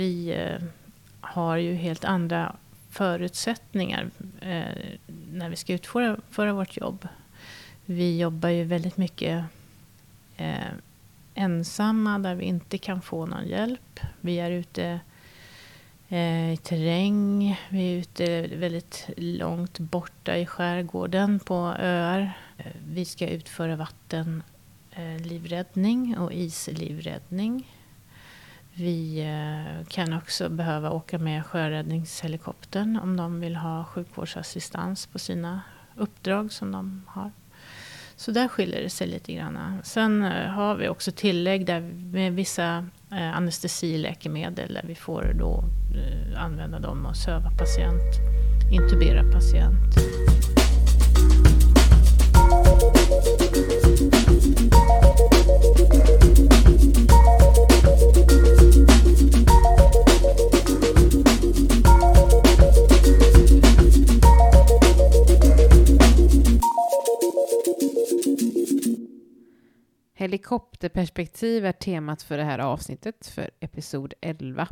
vi 0.00 0.34
eh, 0.34 0.60
har 1.20 1.56
ju 1.56 1.74
helt 1.74 2.04
andra 2.04 2.56
förutsättningar 2.90 4.10
eh, 4.40 4.64
när 5.32 5.50
vi 5.50 5.56
ska 5.56 5.72
utföra 5.72 6.52
vårt 6.52 6.76
jobb. 6.76 7.08
Vi 7.84 8.18
jobbar 8.18 8.48
ju 8.48 8.64
väldigt 8.64 8.96
mycket 8.96 9.44
eh, 10.36 10.72
ensamma 11.34 12.18
där 12.18 12.34
vi 12.34 12.44
inte 12.44 12.78
kan 12.78 13.02
få 13.02 13.26
någon 13.26 13.48
hjälp. 13.48 14.00
Vi 14.20 14.40
är 14.40 14.50
ute 14.50 15.00
i 16.52 16.58
terräng. 16.62 17.60
Vi 17.68 17.92
är 17.92 17.96
ute 17.98 18.46
väldigt 18.46 19.10
långt 19.16 19.78
borta 19.78 20.36
i 20.36 20.46
skärgården 20.46 21.40
på 21.40 21.74
öar. 21.78 22.32
Vi 22.88 23.04
ska 23.04 23.28
utföra 23.28 23.76
vattenlivräddning 23.76 26.18
och 26.18 26.32
islivräddning. 26.32 27.64
Vi 28.74 29.20
eh, 29.20 29.86
kan 29.88 30.12
också 30.12 30.48
behöva 30.48 30.90
åka 30.90 31.18
med 31.18 31.46
sjöräddningshelikoptern 31.46 32.98
om 33.02 33.16
de 33.16 33.40
vill 33.40 33.56
ha 33.56 33.84
sjukvårdsassistans 33.84 35.06
på 35.06 35.18
sina 35.18 35.60
uppdrag 35.96 36.52
som 36.52 36.72
de 36.72 37.02
har. 37.06 37.30
Så 38.16 38.30
där 38.30 38.48
skiljer 38.48 38.82
det 38.82 38.90
sig 38.90 39.06
lite 39.06 39.32
grann. 39.32 39.80
Sen 39.82 40.22
eh, 40.22 40.50
har 40.50 40.74
vi 40.74 40.88
också 40.88 41.12
tillägg 41.12 41.66
där 41.66 41.80
med 42.12 42.32
vissa 42.32 42.86
eh, 43.10 43.36
anestesiläkemedel 43.36 44.74
där 44.74 44.84
vi 44.86 44.94
får 44.94 45.34
då 45.38 45.64
använda 46.36 46.78
dem 46.78 47.06
och 47.06 47.16
söva 47.16 47.50
patient, 47.50 48.16
intubera 48.72 49.32
patient. 49.32 49.94
Helikopterperspektiv 70.50 71.66
är 71.66 71.72
temat 71.72 72.22
för 72.22 72.36
det 72.36 72.44
här 72.44 72.58
avsnittet, 72.58 73.26
för 73.26 73.50
episod 73.60 74.14
11. 74.20 74.62
Um, 74.62 74.68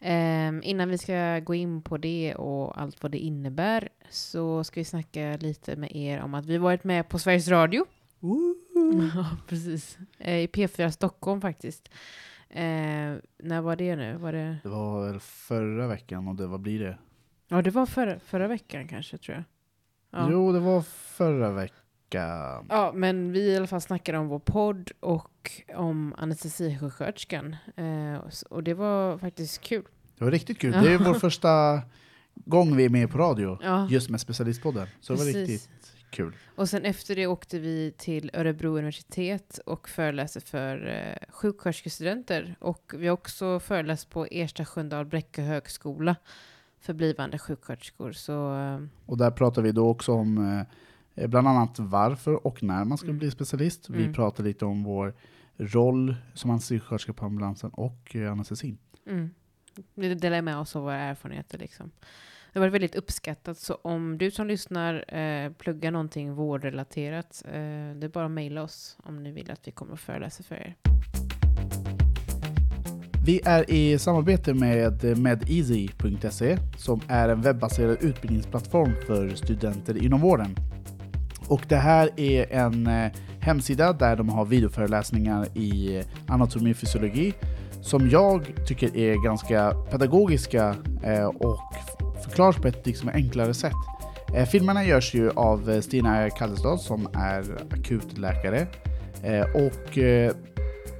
ehm, 0.00 0.60
innan 0.64 0.88
vi 0.88 0.98
ska 0.98 1.38
gå 1.38 1.54
in 1.54 1.82
på 1.82 1.96
det 1.96 2.34
och 2.34 2.80
allt 2.80 3.02
vad 3.02 3.12
det 3.12 3.18
innebär 3.18 3.88
så 4.10 4.64
ska 4.64 4.80
vi 4.80 4.84
snacka 4.84 5.36
lite 5.40 5.76
med 5.76 5.96
er 5.96 6.20
om 6.20 6.34
att 6.34 6.46
vi 6.46 6.58
varit 6.58 6.84
med 6.84 7.08
på 7.08 7.18
Sveriges 7.18 7.48
Radio. 7.48 7.84
ja, 9.14 9.36
precis. 9.48 9.98
Uh, 10.20 10.38
I 10.38 10.46
P4 10.46 10.90
Stockholm 10.90 11.40
faktiskt. 11.40 11.88
Uh, 12.50 13.18
när 13.38 13.60
var 13.60 13.76
det 13.76 13.96
nu? 13.96 14.16
Var 14.16 14.32
det... 14.32 14.58
det 14.62 14.68
var 14.68 15.06
väl 15.06 15.20
förra 15.20 15.86
veckan 15.86 16.28
och 16.28 16.34
det, 16.34 16.46
vad 16.46 16.60
blir 16.60 16.80
det? 16.80 16.98
Ja, 17.48 17.62
det 17.62 17.70
var 17.70 17.86
förra, 17.86 18.20
förra 18.20 18.48
veckan 18.48 18.88
kanske 18.88 19.18
tror 19.18 19.36
jag. 19.36 19.44
Ja. 20.10 20.28
Jo, 20.32 20.52
det 20.52 20.60
var 20.60 20.82
förra 20.82 21.50
veckan 21.50 21.87
snacka... 22.08 22.64
Ja, 22.68 22.92
men 22.94 23.32
vi 23.32 23.40
i 23.40 23.56
alla 23.56 23.66
fall 23.66 23.80
snackade 23.80 24.18
om 24.18 24.28
vår 24.28 24.38
podd 24.38 24.90
och 25.00 25.50
om 25.74 26.14
anestesisjuksköterskan. 26.18 27.56
Eh, 27.76 28.44
och 28.50 28.62
det 28.62 28.74
var 28.74 29.18
faktiskt 29.18 29.60
kul. 29.60 29.84
Det 30.18 30.24
var 30.24 30.30
riktigt 30.30 30.58
kul. 30.58 30.72
Det 30.72 30.92
är 30.92 30.98
vår 30.98 31.14
första 31.14 31.82
gång 32.34 32.76
vi 32.76 32.84
är 32.84 32.88
med 32.88 33.10
på 33.10 33.18
radio, 33.18 33.58
ja. 33.62 33.88
just 33.90 34.10
med 34.10 34.20
Specialistpodden. 34.20 34.86
Så 35.00 35.12
Precis. 35.16 35.32
det 35.32 35.40
var 35.40 35.46
riktigt 35.46 35.70
kul. 36.10 36.36
Och 36.56 36.68
sen 36.68 36.84
efter 36.84 37.16
det 37.16 37.26
åkte 37.26 37.58
vi 37.58 37.94
till 37.96 38.30
Örebro 38.34 38.78
universitet 38.78 39.60
och 39.66 39.88
föreläste 39.88 40.40
för 40.40 40.86
eh, 40.86 41.28
sjuksköterskestudenter. 41.28 42.56
Och 42.60 42.92
vi 42.96 43.06
har 43.06 43.14
också 43.14 43.60
föreläst 43.60 44.10
på 44.10 44.26
Ersta 44.30 44.64
Sköndal 44.64 45.06
Bräcke 45.06 45.42
högskola 45.42 46.16
för 46.80 46.94
blivande 46.94 47.38
sjuksköterskor. 47.38 48.12
Så, 48.12 48.54
eh, 48.54 48.80
och 49.06 49.18
där 49.18 49.30
pratar 49.30 49.62
vi 49.62 49.72
då 49.72 49.88
också 49.88 50.12
om 50.12 50.38
Eh, 50.38 50.66
bland 51.26 51.48
annat 51.48 51.78
varför 51.78 52.46
och 52.46 52.62
när 52.62 52.84
man 52.84 52.98
ska 52.98 53.06
mm. 53.06 53.18
bli 53.18 53.30
specialist. 53.30 53.90
Vi 53.90 54.02
mm. 54.02 54.14
pratar 54.14 54.44
lite 54.44 54.64
om 54.64 54.84
vår 54.84 55.14
roll 55.56 56.16
som 56.34 56.50
anestesisköterska 56.50 57.12
på 57.12 57.24
ambulansen 57.24 57.70
och 57.70 58.16
eh, 58.16 58.32
anestesin. 58.32 58.78
Mm. 59.06 59.30
Vi 59.94 60.14
delar 60.14 60.42
med 60.42 60.58
oss 60.58 60.76
av 60.76 60.82
våra 60.82 60.96
erfarenheter. 60.96 61.58
Liksom. 61.58 61.90
Det 62.52 62.58
har 62.58 62.60
varit 62.60 62.74
väldigt 62.74 62.94
uppskattat, 62.94 63.58
så 63.58 63.74
om 63.74 64.18
du 64.18 64.30
som 64.30 64.46
lyssnar 64.46 65.14
eh, 65.14 65.52
pluggar 65.52 65.90
någonting 65.90 66.34
vårdrelaterat, 66.34 67.42
eh, 67.46 67.52
det 67.52 68.04
är 68.04 68.08
bara 68.08 68.24
att 68.24 68.30
mejla 68.30 68.62
oss 68.62 68.96
om 69.02 69.22
ni 69.22 69.32
vill 69.32 69.50
att 69.50 69.68
vi 69.68 69.72
kommer 69.72 69.92
och 69.92 70.00
föreläser 70.00 70.44
för 70.44 70.54
er. 70.54 70.76
Vi 73.26 73.40
är 73.44 73.70
i 73.70 73.98
samarbete 73.98 74.54
med 74.54 75.18
medeasy.se 75.18 76.58
som 76.76 77.00
är 77.08 77.28
en 77.28 77.42
webbaserad 77.42 77.96
utbildningsplattform 78.00 78.92
för 79.06 79.28
studenter 79.28 80.04
inom 80.04 80.20
vården. 80.20 80.67
Och 81.48 81.62
det 81.68 81.76
här 81.76 82.10
är 82.16 82.52
en 82.52 82.86
eh, 82.86 83.12
hemsida 83.40 83.92
där 83.92 84.16
de 84.16 84.28
har 84.28 84.44
videoföreläsningar 84.44 85.46
i 85.54 86.02
anatomi 86.26 86.72
och 86.72 86.76
fysiologi 86.76 87.34
som 87.82 88.10
jag 88.10 88.52
tycker 88.66 88.96
är 88.96 89.24
ganska 89.24 89.74
pedagogiska 89.90 90.74
eh, 91.02 91.24
och 91.26 91.60
förklaras 92.24 92.56
på 92.56 92.68
ett 92.68 92.86
liksom 92.86 93.08
enklare 93.08 93.54
sätt. 93.54 93.72
Eh, 94.34 94.46
filmerna 94.46 94.84
görs 94.84 95.14
ju 95.14 95.30
av 95.30 95.80
Stina 95.80 96.30
Kallestad 96.30 96.80
som 96.80 97.08
är 97.14 97.44
akutläkare. 97.70 98.66
Och 99.54 99.98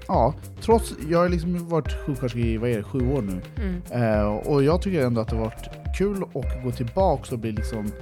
ja, 0.08 0.34
trots, 0.60 0.94
jag 1.08 1.18
har 1.18 1.28
liksom 1.28 1.68
varit 1.68 1.92
sjuksköterska 1.92 2.38
i 2.38 2.56
vad 2.56 2.70
är 2.70 2.76
det, 2.76 2.82
sju 2.82 3.12
år 3.12 3.22
nu. 3.22 3.40
Mm. 3.62 4.36
Och 4.36 4.62
jag 4.62 4.82
tycker 4.82 5.06
ändå 5.06 5.20
att 5.20 5.28
det 5.28 5.36
har 5.36 5.44
varit 5.44 5.96
kul 5.98 6.22
att 6.22 6.64
gå 6.64 6.70
tillbaka 6.70 7.34
och 7.34 7.38
bli 7.38 7.52
liksom 7.52 7.92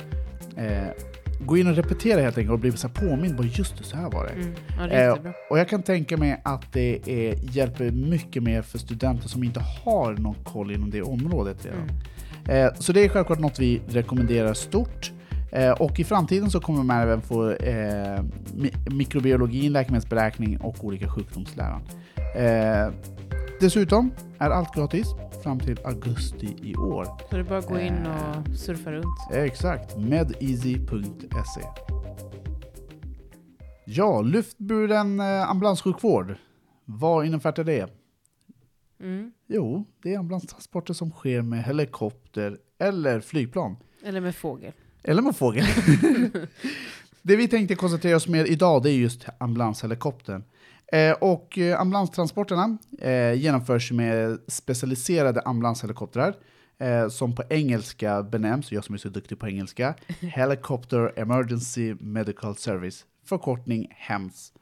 gå 1.41 1.59
in 1.59 1.67
och 1.67 1.77
repetera 1.77 2.21
helt 2.21 2.39
enkelt 2.39 2.53
och 2.53 2.59
bli 2.59 2.73
så 2.73 2.89
påmind 2.89 3.37
på 3.37 3.45
just 3.45 3.79
det, 3.79 3.85
så 3.85 3.97
här 3.97 4.11
var 4.11 4.27
det. 4.27 4.33
Mm. 4.33 4.55
Ja, 4.79 4.87
det 4.87 5.05
eh, 5.05 5.33
och 5.51 5.59
jag 5.59 5.69
kan 5.69 5.83
tänka 5.83 6.17
mig 6.17 6.41
att 6.45 6.73
det 6.73 7.09
är, 7.09 7.35
hjälper 7.43 7.91
mycket 7.91 8.43
mer 8.43 8.63
för 8.63 8.79
studenter 8.79 9.29
som 9.29 9.45
inte 9.45 9.61
har 9.61 10.13
någon 10.13 10.45
koll 10.45 10.71
inom 10.71 10.91
det 10.91 11.03
området 11.03 11.67
redan. 11.67 11.81
Mm. 12.45 12.67
Eh, 12.67 12.75
så 12.79 12.93
det 12.93 13.05
är 13.05 13.09
självklart 13.09 13.39
något 13.39 13.59
vi 13.59 13.83
rekommenderar 13.89 14.55
stort. 14.55 15.13
Eh, 15.53 15.71
och 15.71 16.01
i 16.01 16.05
framtiden 16.05 16.51
så 16.51 16.61
kommer 16.61 16.83
man 16.83 17.01
även 17.01 17.23
få 17.23 17.51
eh, 17.51 18.23
mikrobiologi, 18.91 19.69
läkemedelsberäkning 19.69 20.61
och 20.61 20.85
olika 20.85 21.09
sjukdomsläran. 21.09 21.83
Eh, 23.57 23.61
dessutom 23.61 24.11
är 24.39 24.51
allt 24.51 24.75
gratis 24.75 25.07
fram 25.43 25.61
till 25.61 25.79
augusti 25.85 26.57
i 26.63 26.77
år. 26.77 27.05
Så 27.05 27.37
det 27.37 27.39
är 27.39 27.43
bara 27.45 27.59
att 27.59 27.69
gå 27.69 27.81
in 27.81 28.07
och 28.07 28.57
surfa 28.57 28.93
runt? 28.93 29.33
Exakt, 29.33 29.97
medeasy.se. 29.97 31.63
Ja, 33.85 34.23
luftburen 34.23 35.21
eh, 35.21 35.51
ambulanssjukvård. 35.51 36.35
Vad 36.85 37.27
innefattar 37.27 37.65
det? 37.65 37.91
Mm. 39.01 39.33
Jo, 39.47 39.85
det 40.03 40.15
är 40.15 40.19
ambulanstransporter 40.19 40.95
som 40.95 41.11
sker 41.11 41.43
med 41.43 41.65
helikopter 41.65 42.59
eller 42.79 43.21
flygplan. 43.21 43.77
Eller 44.05 44.21
med 44.21 44.35
fågel. 44.35 44.73
Eller 45.03 45.23
med 45.23 45.37
fågel. 45.37 45.67
det 47.23 47.37
vi 47.37 47.49
tänkte 47.49 47.75
koncentrera 47.75 48.17
oss 48.17 48.29
mer 48.29 48.45
idag 48.45 48.83
det 48.83 48.91
är 48.91 48.97
just 48.97 49.27
ambulanshelikoptern. 49.39 50.45
Eh, 50.93 51.13
och 51.13 51.59
eh, 51.59 51.81
ambulanstransporterna 51.81 52.79
eh, 52.99 53.33
genomförs 53.33 53.93
med 53.93 54.39
specialiserade 54.49 55.41
ambulanshelikoptrar 55.41 56.35
eh, 56.79 57.09
som 57.09 57.35
på 57.35 57.43
engelska 57.51 58.23
benämns, 58.23 58.73
jag 58.73 58.85
som 58.85 58.95
är 58.95 58.99
så 58.99 59.09
duktig 59.09 59.39
på 59.39 59.49
engelska, 59.49 59.95
Helicopter 60.21 61.13
Emergency 61.17 61.95
Medical 62.01 62.57
Service, 62.57 63.05
förkortning 63.25 63.89
HEMS. 63.91 64.53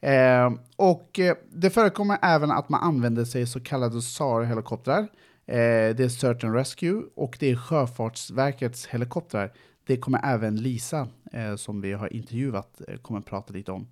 Eh, 0.00 0.52
och 0.76 1.20
det 1.50 1.70
förekommer 1.70 2.18
även 2.22 2.50
att 2.50 2.68
man 2.68 2.82
använder 2.82 3.24
sig 3.24 3.46
så 3.46 3.60
kallade 3.60 4.02
SAR-helikoptrar. 4.02 5.08
det 5.46 6.00
är 6.00 6.08
Search 6.08 6.44
and 6.44 6.54
Rescue 6.54 7.02
och 7.14 7.36
det 7.40 7.50
är 7.50 7.56
Sjöfartsverkets 7.56 8.86
helikoptrar. 8.86 9.52
Det 9.86 9.96
kommer 9.96 10.20
även 10.24 10.56
Lisa, 10.56 11.08
som 11.56 11.80
vi 11.80 11.92
har 11.92 12.12
intervjuat, 12.12 12.80
kommer 13.02 13.20
prata 13.20 13.52
lite 13.52 13.72
om. 13.72 13.88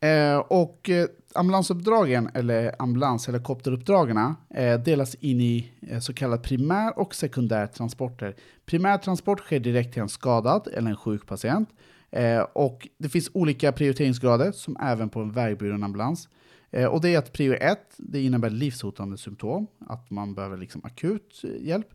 Eh, 0.00 0.38
och 0.38 0.90
eh, 0.90 1.06
ambulansuppdragen, 1.34 2.30
eller 2.34 2.74
ambulanshelikopteruppdragen, 2.78 4.34
eh, 4.54 4.80
delas 4.80 5.14
in 5.14 5.40
i 5.40 5.72
eh, 5.88 5.98
så 5.98 6.14
kallade 6.14 6.42
primär 6.42 6.98
och 6.98 7.14
sekundärtransporter. 7.14 8.36
Primärtransport 8.66 9.40
sker 9.40 9.60
direkt 9.60 9.92
till 9.92 10.02
en 10.02 10.08
skadad 10.08 10.68
eller 10.74 10.90
en 10.90 10.96
sjuk 10.96 11.26
patient. 11.26 11.68
Eh, 12.10 12.40
och 12.40 12.88
det 12.98 13.08
finns 13.08 13.30
olika 13.34 13.72
prioriteringsgrader, 13.72 14.52
som 14.52 14.76
även 14.80 15.08
på 15.08 15.20
en 15.20 15.32
vägburen 15.32 15.82
ambulans. 15.82 16.28
Eh, 16.70 16.86
och 16.86 17.00
det 17.00 17.14
är 17.14 17.18
att 17.18 17.32
prio 17.32 17.54
1, 17.54 17.78
det 17.96 18.22
innebär 18.22 18.50
livshotande 18.50 19.18
symptom, 19.18 19.66
att 19.86 20.10
man 20.10 20.34
behöver 20.34 20.56
liksom 20.56 20.80
akut 20.84 21.44
eh, 21.44 21.66
hjälp. 21.66 21.88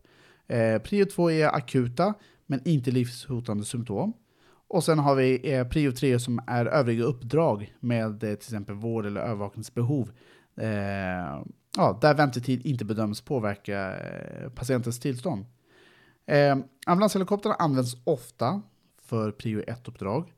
Eh, 0.48 0.78
prio 0.78 1.06
2 1.06 1.31
är 1.31 1.48
akuta, 1.56 2.13
men 2.46 2.68
inte 2.68 2.92
livshotande 2.92 3.66
symptom. 3.66 4.13
Och 4.68 4.84
sen 4.84 5.00
har 5.00 5.16
vi 5.16 5.54
eh, 5.54 5.68
prio 5.68 5.92
3 5.92 6.20
som 6.20 6.40
är 6.48 6.66
övriga 6.66 7.04
uppdrag 7.04 7.74
med 7.80 8.12
eh, 8.12 8.20
till 8.20 8.30
exempel 8.36 8.76
vård 8.76 9.06
eller 9.06 9.22
övervakningsbehov. 9.22 10.12
Eh, 10.58 11.44
ja, 11.78 12.00
där 12.02 12.14
väntetid 12.14 12.66
inte 12.66 12.86
bedöms 12.86 13.22
påverka 13.22 13.98
eh, 13.98 14.50
patientens 14.50 15.00
tillstånd. 15.00 15.46
Eh, 16.26 16.58
ambulanshelikoptrarna 16.86 17.56
används 17.56 17.98
ofta 18.04 18.62
för 19.02 19.32
prio 19.32 19.62
1-uppdrag 19.62 20.34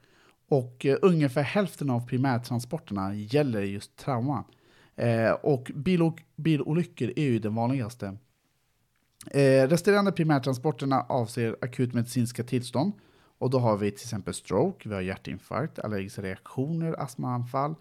och 0.49 0.85
eh, 0.85 0.97
ungefär 1.01 1.41
hälften 1.43 1.89
av 1.89 2.07
primärtransporterna 2.07 3.15
gäller 3.15 3.61
just 3.61 3.97
trauma. 3.97 4.43
Eh, 4.95 5.31
och 5.31 5.71
bilo 5.75 6.17
bilolyckor 6.35 7.13
är 7.15 7.23
ju 7.23 7.39
den 7.39 7.55
vanligaste. 7.55 8.17
Eh, 9.31 9.67
resterande 9.67 10.11
primärtransporterna 10.11 11.05
avser 11.09 11.55
akutmedicinska 11.61 12.43
tillstånd 12.43 12.93
och 13.37 13.49
då 13.49 13.59
har 13.59 13.77
vi 13.77 13.91
till 13.91 14.05
exempel 14.05 14.33
stroke, 14.33 14.89
vi 14.89 14.95
har 14.95 15.01
hjärtinfarkt, 15.01 15.79
allergiska 15.79 16.21
reaktioner, 16.21 17.01
astmaanfall, 17.01 17.75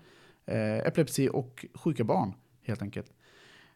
eh, 0.47 0.77
epilepsi 0.77 1.29
och 1.33 1.67
sjuka 1.75 2.05
barn 2.05 2.35
helt 2.63 2.83
enkelt. 2.83 3.13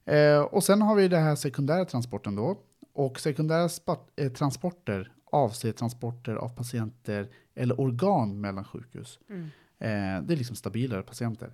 Eh, 0.05 0.41
och 0.41 0.65
sen 0.65 0.83
har 0.83 0.95
vi 0.95 1.09
det 1.09 1.19
här 1.19 1.37
sekundära 1.37 1.85
transporten 1.85 2.37
då. 2.37 2.59
Och 2.93 3.21
sekundära 3.21 3.69
eh, 4.17 4.33
transporter 4.33 5.13
avser 5.33 5.73
transporter 5.73 6.35
av 6.35 6.49
patienter 6.49 7.29
eller 7.55 7.81
organ 7.81 8.41
mellan 8.41 8.65
sjukhus. 8.65 9.19
Mm. 9.29 9.43
Eh, 9.79 10.23
det 10.23 10.35
är 10.35 10.37
liksom 10.37 10.57
stabilare 10.57 11.03
patienter. 11.03 11.53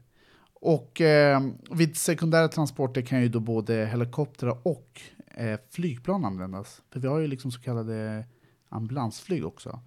Och 0.60 1.00
eh, 1.00 1.40
vid 1.70 1.96
sekundära 1.96 2.48
transporter 2.48 3.02
kan 3.02 3.22
ju 3.22 3.28
då 3.28 3.40
både 3.40 3.86
helikoptrar 3.86 4.58
och 4.62 5.00
eh, 5.26 5.60
flygplan 5.70 6.24
användas. 6.24 6.82
För 6.90 7.00
vi 7.00 7.08
har 7.08 7.18
ju 7.18 7.26
liksom 7.26 7.50
så 7.50 7.60
kallade 7.60 8.24
ambulansflyg 8.68 9.46
också. 9.46 9.80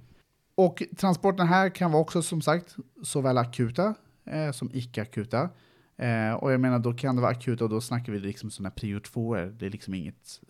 Och 0.59 0.83
transporterna 0.97 1.45
här 1.45 1.69
kan 1.69 1.91
vara 1.91 2.01
också 2.01 2.21
som 2.21 2.41
sagt 2.41 2.75
såväl 3.03 3.37
akuta 3.37 3.95
eh, 4.25 4.51
som 4.51 4.69
icke-akuta. 4.73 5.49
Eh, 5.97 6.33
och 6.33 6.53
jag 6.53 6.61
menar 6.61 6.79
då 6.79 6.93
kan 6.93 7.15
det 7.15 7.21
vara 7.21 7.31
akuta 7.31 7.63
och 7.63 7.69
då 7.69 7.81
snackar 7.81 8.13
vi 8.13 8.19
liksom 8.19 8.51
sådana 8.51 8.71
prio 8.71 8.99
2 8.99 9.35
Det 9.35 9.65
är 9.65 9.69
liksom 9.69 9.93
inget 9.93 10.41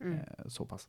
mm. 0.00 0.14
eh, 0.14 0.46
så 0.46 0.64
pass. 0.64 0.88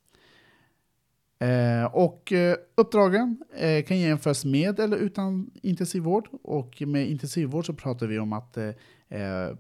Eh, 1.39 1.85
och 1.85 2.31
eh, 2.31 2.55
uppdragen 2.75 3.43
eh, 3.55 3.83
kan 3.83 3.99
jämföras 3.99 4.45
med 4.45 4.79
eller 4.79 4.97
utan 4.97 5.51
intensivvård. 5.63 6.27
Och 6.43 6.81
med 6.81 7.09
intensivvård 7.09 7.65
så 7.65 7.73
pratar 7.73 8.07
vi 8.07 8.19
om 8.19 8.33
att 8.33 8.57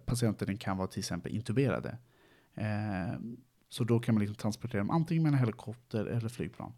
patienten 0.05 0.57
kan 0.57 0.77
vara 0.77 0.87
till 0.87 0.99
exempel 0.99 1.35
intuberade. 1.35 1.97
så 3.69 3.83
då 3.83 3.99
kan 3.99 4.15
man 4.15 4.19
liksom 4.19 4.35
transportera 4.35 4.81
dem 4.81 4.89
antingen 4.89 5.23
med 5.23 5.33
en 5.33 5.39
helikopter 5.39 6.05
eller 6.05 6.29
flygplan. 6.29 6.73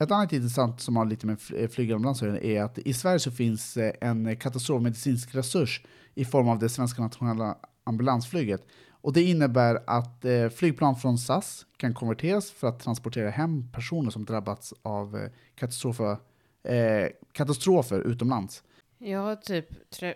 Ett 0.00 0.10
annat 0.10 0.32
intressant 0.32 0.80
som 0.80 0.96
har 0.96 1.04
lite 1.04 1.26
med 1.26 1.40
flygambulans 1.70 2.22
är 2.22 2.62
att 2.62 2.78
i 2.78 2.92
Sverige 2.92 3.18
så 3.18 3.30
finns 3.30 3.76
eh, 3.76 3.92
en 4.00 4.26
eh, 4.26 4.36
katastrofmedicinsk 4.36 5.34
resurs 5.34 5.82
i 6.14 6.24
form 6.24 6.48
av 6.48 6.58
det 6.58 6.68
svenska 6.68 7.02
nationella 7.02 7.58
ambulansflyget 7.84 8.66
och 8.90 9.12
det 9.12 9.22
innebär 9.22 9.82
att 9.86 10.24
eh, 10.24 10.48
flygplan 10.48 10.96
från 10.96 11.18
SAS 11.18 11.66
kan 11.76 11.94
konverteras 11.94 12.50
för 12.50 12.68
att 12.68 12.80
transportera 12.80 13.30
hem 13.30 13.72
personer 13.72 14.10
som 14.10 14.24
drabbats 14.24 14.74
av 14.82 15.28
katastrofer, 15.54 16.16
eh, 16.62 17.08
katastrofer 17.32 18.00
utomlands. 18.00 18.62
Jag, 18.98 19.20
har 19.20 19.36
typ, 19.36 19.68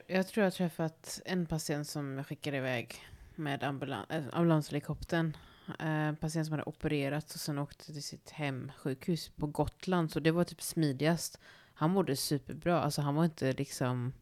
jag 0.07 0.29
tror 0.29 0.43
jag 0.43 0.45
har 0.45 0.51
träffat 0.51 1.21
en 1.25 1.47
patient 1.47 1.89
som 1.89 2.17
jag 2.17 2.27
skickade 2.27 2.57
iväg 2.57 2.95
med 3.35 3.65
ambulans, 3.65 4.07
ambulanshelikoptern. 4.33 5.37
En 5.79 6.09
eh, 6.09 6.15
patient 6.15 6.47
som 6.47 6.53
hade 6.53 6.63
opererat 6.63 7.35
och 7.35 7.41
sen 7.41 7.59
åkte 7.59 7.93
till 7.93 8.03
sitt 8.03 8.31
hemsjukhus 8.31 9.29
på 9.29 9.47
Gotland. 9.47 10.11
Så 10.11 10.21
det 10.21 10.31
var 10.31 10.45
typ 10.45 10.63
smidigast. 10.63 11.39
Han 11.75 11.91
mådde 11.91 12.17
superbra. 12.17 12.81
Alltså 12.81 13.03
han 13.03 13.15
var 13.15 13.25
inte 13.25 13.53
liksom 13.53 14.13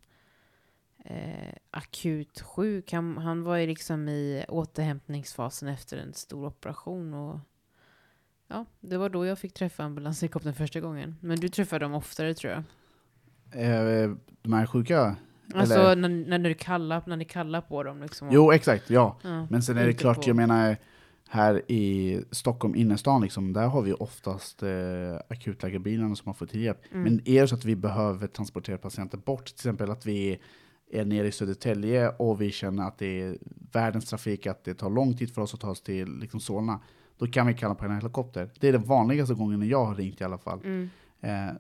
eh, 1.05 1.55
akut 1.71 2.41
sjuk. 2.41 2.93
Han, 2.93 3.19
han 3.19 3.43
var 3.43 3.57
ju 3.57 3.67
liksom 3.67 4.09
i 4.09 4.45
återhämtningsfasen 4.49 5.69
efter 5.69 5.97
en 5.97 6.15
stor 6.15 6.47
operation. 6.47 7.15
Och 7.15 7.39
ja, 8.49 8.65
det 8.81 8.97
var 8.97 9.09
då 9.09 9.27
jag 9.27 9.39
fick 9.39 9.55
träffa 9.55 9.85
ambulanshelikoptern 9.85 10.55
första 10.55 10.81
gången. 10.81 11.17
Men 11.21 11.41
du 11.41 11.49
träffar 11.49 11.79
dem 11.79 11.95
oftare 11.95 12.35
tror 12.35 12.53
jag. 12.53 12.63
Eh, 13.53 14.11
de 14.43 14.53
här 14.53 14.67
sjuka? 14.67 15.17
Alltså 15.55 15.95
när, 15.95 16.39
när, 16.39 16.39
du 16.39 16.55
kallar, 16.55 17.03
när 17.07 17.17
ni 17.17 17.25
kallar 17.25 17.61
på 17.61 17.83
dem. 17.83 18.03
Liksom. 18.03 18.29
Jo, 18.31 18.53
exakt. 18.53 18.91
Ja. 18.91 19.17
ja 19.23 19.47
Men 19.51 19.63
sen 19.63 19.79
är 19.79 19.87
det 19.87 19.93
klart, 19.93 20.17
på. 20.17 20.31
jag 20.31 20.37
menar, 20.37 20.77
här 21.32 21.62
i 21.71 22.21
Stockholm 22.31 22.75
innerstan, 22.75 23.23
liksom, 23.23 23.53
där 23.53 23.67
har 23.67 23.82
vi 23.82 23.93
oftast 23.93 24.62
eh, 24.62 24.71
akutläkarbilarna 25.29 26.17
som 26.17 26.27
har 26.27 26.35
fått 26.35 26.55
hjälp. 26.55 26.79
Mm. 26.91 27.03
Men 27.03 27.29
är 27.29 27.41
det 27.41 27.49
så 27.49 27.55
att 27.55 27.65
vi 27.65 27.77
behöver 27.77 28.27
transportera 28.27 28.79
patienter 28.79 29.19
bort, 29.19 29.44
till 29.44 29.55
exempel 29.55 29.91
att 29.91 30.06
vi 30.06 30.38
är 30.91 31.05
nere 31.05 31.27
i 31.27 31.32
Södertälje 31.32 32.09
och 32.09 32.41
vi 32.41 32.50
känner 32.50 32.88
att 32.88 32.99
det 32.99 33.23
är 33.23 33.38
världens 33.73 34.05
trafik, 34.05 34.47
att 34.47 34.65
det 34.65 34.75
tar 34.75 34.91
lång 34.91 35.17
tid 35.17 35.35
för 35.35 35.43
oss 35.43 35.55
att 35.55 35.61
ta 35.61 35.71
oss 35.71 35.82
till 35.82 36.19
liksom 36.19 36.41
Solna, 36.41 36.81
då 37.19 37.27
kan 37.27 37.47
vi 37.47 37.55
kalla 37.55 37.75
på 37.75 37.85
en 37.85 37.94
helikopter. 37.94 38.50
Det 38.61 38.69
är 38.69 38.73
den 38.73 38.85
vanligaste 38.85 39.35
gången 39.35 39.69
jag 39.69 39.85
har 39.85 39.94
ringt 39.94 40.21
i 40.21 40.25
alla 40.25 40.38
fall. 40.38 40.61
Mm. 40.65 40.91
Eh, 41.21 41.55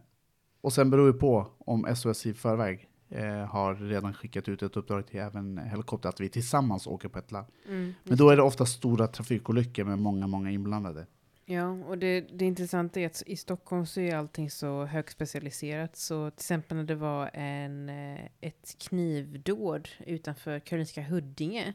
och 0.60 0.72
sen 0.72 0.90
beror 0.90 1.06
det 1.06 1.18
på 1.18 1.46
om 1.58 1.86
SOS 1.96 2.26
i 2.26 2.34
förväg 2.34 2.88
eh, 3.10 3.44
har 3.46 3.74
redan 3.74 4.14
skickat 4.14 4.48
ut 4.48 4.62
ett 4.62 4.76
uppdrag 4.76 5.06
till 5.06 5.20
även 5.20 5.58
helikopter, 5.58 6.08
att 6.08 6.20
vi 6.20 6.28
tillsammans 6.28 6.86
åker 6.86 7.08
på 7.08 7.18
ett 7.18 7.32
larm. 7.32 7.44
Mm, 7.68 7.94
Men 8.04 8.16
då 8.16 8.30
är 8.30 8.36
det 8.36 8.42
ofta 8.42 8.66
stora 8.66 9.06
trafikolyckor 9.06 9.84
med 9.84 9.98
många, 9.98 10.26
många 10.26 10.50
inblandade. 10.50 11.06
Ja, 11.44 11.68
och 11.68 11.98
det, 11.98 12.20
det 12.20 12.44
intressanta 12.44 13.00
är 13.00 13.06
att 13.06 13.22
i 13.26 13.36
Stockholm 13.36 13.86
så 13.86 14.00
är 14.00 14.16
allting 14.16 14.50
så 14.50 14.84
högspecialiserat. 14.84 15.96
Så 15.96 16.30
till 16.30 16.36
exempel 16.36 16.76
när 16.76 16.84
det 16.84 16.94
var 16.94 17.30
en, 17.34 17.88
eh, 17.88 18.20
ett 18.40 18.76
knivdåd 18.78 19.88
utanför 20.06 20.58
Karolinska 20.60 21.02
Huddinge 21.02 21.74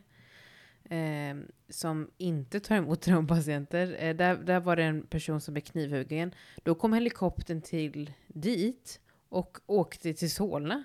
eh, 0.89 1.35
som 1.69 2.11
inte 2.17 2.59
tar 2.59 2.75
emot 2.75 3.01
traumapatienter. 3.01 3.95
Eh, 3.99 4.15
där, 4.15 4.35
där 4.35 4.59
var 4.59 4.75
det 4.75 4.83
en 4.83 5.07
person 5.07 5.41
som 5.41 5.53
blev 5.53 5.61
knivhuggen. 5.61 6.31
Då 6.63 6.75
kom 6.75 6.93
helikoptern 6.93 7.61
till 7.61 8.13
dit 8.27 8.99
och 9.29 9.57
åkte 9.65 10.13
till 10.13 10.31
Solna. 10.31 10.83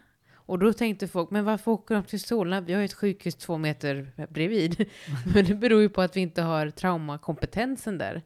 Och 0.50 0.58
då 0.58 0.73
tänkte 0.73 1.08
folk, 1.08 1.31
men 1.31 1.44
varför 1.44 1.70
åker 1.70 1.94
de 1.94 2.05
till 2.05 2.20
Solna? 2.20 2.61
Vi 2.61 2.73
har 2.73 2.81
ju 2.81 2.85
ett 2.85 2.94
sjukhus 2.94 3.35
två 3.35 3.58
meter 3.58 4.12
bredvid. 4.29 4.88
men 5.35 5.44
det 5.44 5.55
beror 5.55 5.81
ju 5.81 5.88
på 5.88 6.00
att 6.00 6.17
vi 6.17 6.20
inte 6.20 6.43
har 6.43 6.70
traumakompetensen 6.70 7.99
där. 7.99 8.23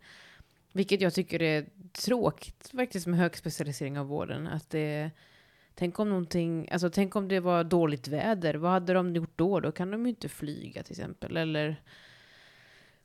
Vilket 0.72 1.00
jag 1.00 1.14
tycker 1.14 1.42
är 1.42 1.66
tråkigt 1.92 2.70
faktiskt 2.76 3.06
med 3.06 3.18
högspecialisering 3.18 3.98
av 3.98 4.06
vården. 4.06 4.46
Att 4.46 4.70
det, 4.70 5.10
tänk 5.74 5.98
om 5.98 6.08
någonting, 6.08 6.68
alltså 6.70 6.90
tänk 6.90 7.16
om 7.16 7.28
det 7.28 7.40
var 7.40 7.64
dåligt 7.64 8.08
väder. 8.08 8.54
Vad 8.54 8.70
hade 8.70 8.92
de 8.92 9.14
gjort 9.14 9.32
då? 9.36 9.60
Då 9.60 9.72
kan 9.72 9.90
de 9.90 10.02
ju 10.02 10.08
inte 10.08 10.28
flyga 10.28 10.82
till 10.82 10.92
exempel. 10.92 11.36
Eller 11.36 11.76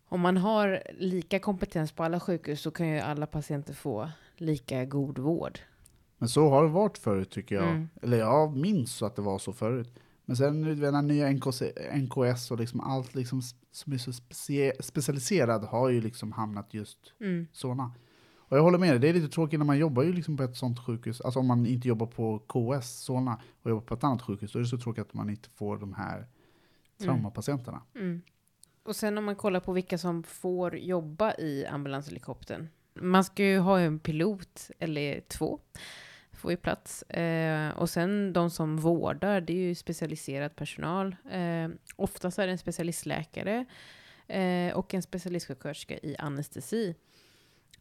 om 0.06 0.22
man 0.22 0.38
har 0.38 0.84
lika 0.98 1.40
kompetens 1.40 1.92
på 1.92 2.04
alla 2.04 2.20
sjukhus 2.20 2.62
så 2.62 2.72
kan 2.72 2.88
ju 2.88 3.00
alla 3.00 3.28
patienter 3.28 3.74
få 3.74 4.10
lika 4.38 4.86
god 4.86 5.20
vård. 5.20 5.60
Men 6.20 6.30
så 6.30 6.50
har 6.50 6.64
det 6.64 6.70
varit 6.70 6.98
förut 6.98 7.32
tycker 7.32 7.56
jag. 7.56 7.70
Mm. 7.70 7.90
Eller 8.02 8.18
jag 8.18 8.58
minns 8.58 9.02
att 9.02 9.16
det 9.16 9.22
var 9.22 9.40
så 9.40 9.54
förut. 9.54 10.00
Men 10.26 10.38
sen 10.38 10.80
den 10.80 11.08
nya 11.08 11.32
NKS, 11.32 11.62
NKS 11.94 12.52
och 12.52 12.60
liksom 12.60 12.82
allt 12.82 13.16
liksom 13.16 13.42
som 13.72 13.94
är 13.94 13.98
så 13.98 14.14
specie, 14.14 14.74
specialiserad 14.80 15.64
har 15.64 15.90
ju 15.90 16.02
liksom 16.02 16.32
hamnat 16.32 16.74
just 16.74 17.14
mm. 17.20 17.48
sådana. 17.52 17.92
Och 18.38 18.58
jag 18.58 18.64
håller 18.64 18.78
med 18.78 18.90
dig, 18.90 19.00
det 19.00 19.10
är 19.10 19.14
lite 19.14 19.34
tråkigt 19.34 19.60
när 19.60 19.66
man 19.66 19.78
jobbar 19.78 20.04
ju 20.04 20.14
liksom 20.14 20.38
på 20.38 20.44
ett 20.44 20.58
sånt 20.58 20.80
sjukhus. 20.86 21.22
Alltså 21.22 21.40
om 21.40 21.48
man 21.48 21.66
inte 21.66 21.88
jobbar 21.88 22.06
på 22.08 22.40
KS 22.40 23.04
Solna 23.04 23.42
och 23.62 23.70
jobbar 23.70 23.82
på 23.82 23.94
ett 23.94 24.04
annat 24.04 24.22
sjukhus, 24.22 24.52
då 24.52 24.60
är 24.60 24.64
det 24.64 24.70
så 24.70 24.78
tråkigt 24.78 25.06
att 25.06 25.14
man 25.14 25.30
inte 25.30 25.50
får 25.50 25.78
de 25.78 25.94
här 25.94 26.28
traumapatienterna. 27.02 27.82
Mm. 27.96 28.08
Mm. 28.08 28.22
Och 28.84 28.96
sen 28.96 29.18
om 29.18 29.26
man 29.26 29.36
kollar 29.36 29.60
på 29.60 29.74
vilka 29.74 29.98
som 29.98 30.24
får 30.24 30.78
jobba 30.78 31.34
i 31.34 31.66
ambulanshelikoptern. 31.66 32.68
Man 32.94 33.24
ska 33.24 33.44
ju 33.44 33.60
ha 33.60 33.80
en 33.80 34.00
pilot, 34.00 34.72
eller 34.80 35.22
två 35.22 35.60
får 36.40 36.52
ju 36.52 36.58
plats. 36.58 37.04
Eh, 37.04 37.70
och 37.70 37.90
sen 37.90 38.34
de 38.34 38.50
som 38.50 38.78
vårdar, 38.78 39.42
det 39.42 39.54
är 39.54 39.68
ju 39.68 39.76
specialiserad 39.76 40.56
personal. 40.56 41.16
Eh, 41.32 41.70
oftast 41.96 42.40
är 42.40 42.48
det 42.48 42.52
en 42.52 42.58
specialistläkare 42.58 43.66
eh, 44.28 44.74
och 44.74 44.94
en 44.94 45.02
specialistsjuksköterska 45.02 45.98
i 45.98 46.16
anestesi. 46.18 46.96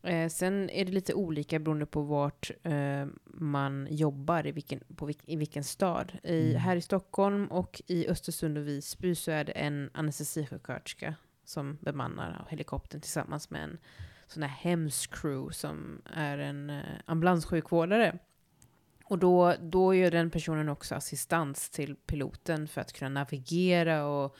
Eh, 0.03 0.29
sen 0.29 0.71
är 0.71 0.85
det 0.85 0.93
lite 0.93 1.15
olika 1.15 1.59
beroende 1.59 1.87
på 1.87 2.03
vart 2.03 2.51
eh, 2.63 3.07
man 3.25 3.89
jobbar, 3.91 4.47
i 4.47 4.53
vilken, 4.53 4.81
vilk, 4.89 5.19
i 5.25 5.37
vilken 5.37 5.65
stad. 5.65 6.13
I, 6.23 6.51
mm. 6.51 6.63
Här 6.63 6.77
i 6.77 6.81
Stockholm 6.81 7.47
och 7.47 7.83
i 7.87 8.09
Östersund 8.09 8.59
och 8.59 8.69
Visby 8.69 9.15
så 9.15 9.31
är 9.31 9.45
det 9.45 9.53
en 9.53 9.91
anestesisjuksköterska 9.95 11.15
som 11.45 11.79
bemannar 11.81 12.47
helikoptern 12.49 13.01
tillsammans 13.01 13.51
med 13.51 13.63
en 13.63 13.79
sån 14.27 14.43
här 14.43 14.51
hemscrew 14.51 15.55
som 15.55 16.03
är 16.15 16.39
en 16.39 16.71
eh, 16.71 16.83
ambulanssjukvårdare. 17.05 18.19
Och 19.09 19.19
då, 19.19 19.55
då 19.61 19.95
gör 19.95 20.11
den 20.11 20.31
personen 20.31 20.69
också 20.69 20.95
assistans 20.95 21.71
till 21.71 21.97
piloten 21.97 22.69
för 22.69 22.81
att 22.81 22.93
kunna 22.93 23.09
navigera 23.09 24.07
och 24.07 24.37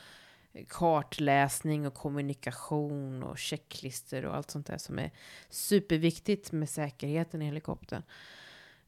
eh, 0.53 0.65
kartläsning 0.67 1.87
och 1.87 1.93
kommunikation 1.93 3.23
och 3.23 3.37
checklister 3.37 4.25
och 4.25 4.35
allt 4.35 4.51
sånt 4.51 4.67
där 4.67 4.77
som 4.77 4.99
är 4.99 5.11
superviktigt 5.49 6.51
med 6.51 6.69
säkerheten 6.69 7.41
i 7.41 7.45
helikoptern. 7.45 8.03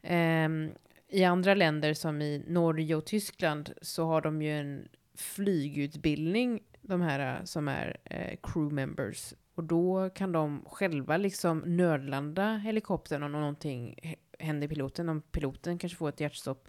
Um, 0.02 0.72
I 1.08 1.24
andra 1.24 1.54
länder 1.54 1.94
som 1.94 2.22
i 2.22 2.44
Norge 2.46 2.94
och 2.94 3.04
Tyskland 3.04 3.72
så 3.82 4.06
har 4.06 4.20
de 4.20 4.42
ju 4.42 4.58
en 4.58 4.88
flygutbildning 5.14 6.60
de 6.82 7.00
här 7.00 7.38
eh, 7.38 7.44
som 7.44 7.68
är 7.68 7.96
eh, 8.04 8.36
crew 8.42 8.74
members. 8.74 9.34
Och 9.54 9.64
då 9.64 10.10
kan 10.10 10.32
de 10.32 10.64
själva 10.66 11.16
liksom 11.16 11.58
nödlanda 11.58 12.56
helikoptern 12.56 13.22
om 13.22 13.32
någonting 13.32 13.98
händer 14.42 14.68
piloten, 14.68 15.08
om 15.08 15.20
piloten 15.20 15.78
kanske 15.78 15.98
får 15.98 16.08
ett 16.08 16.20
hjärtstopp. 16.20 16.68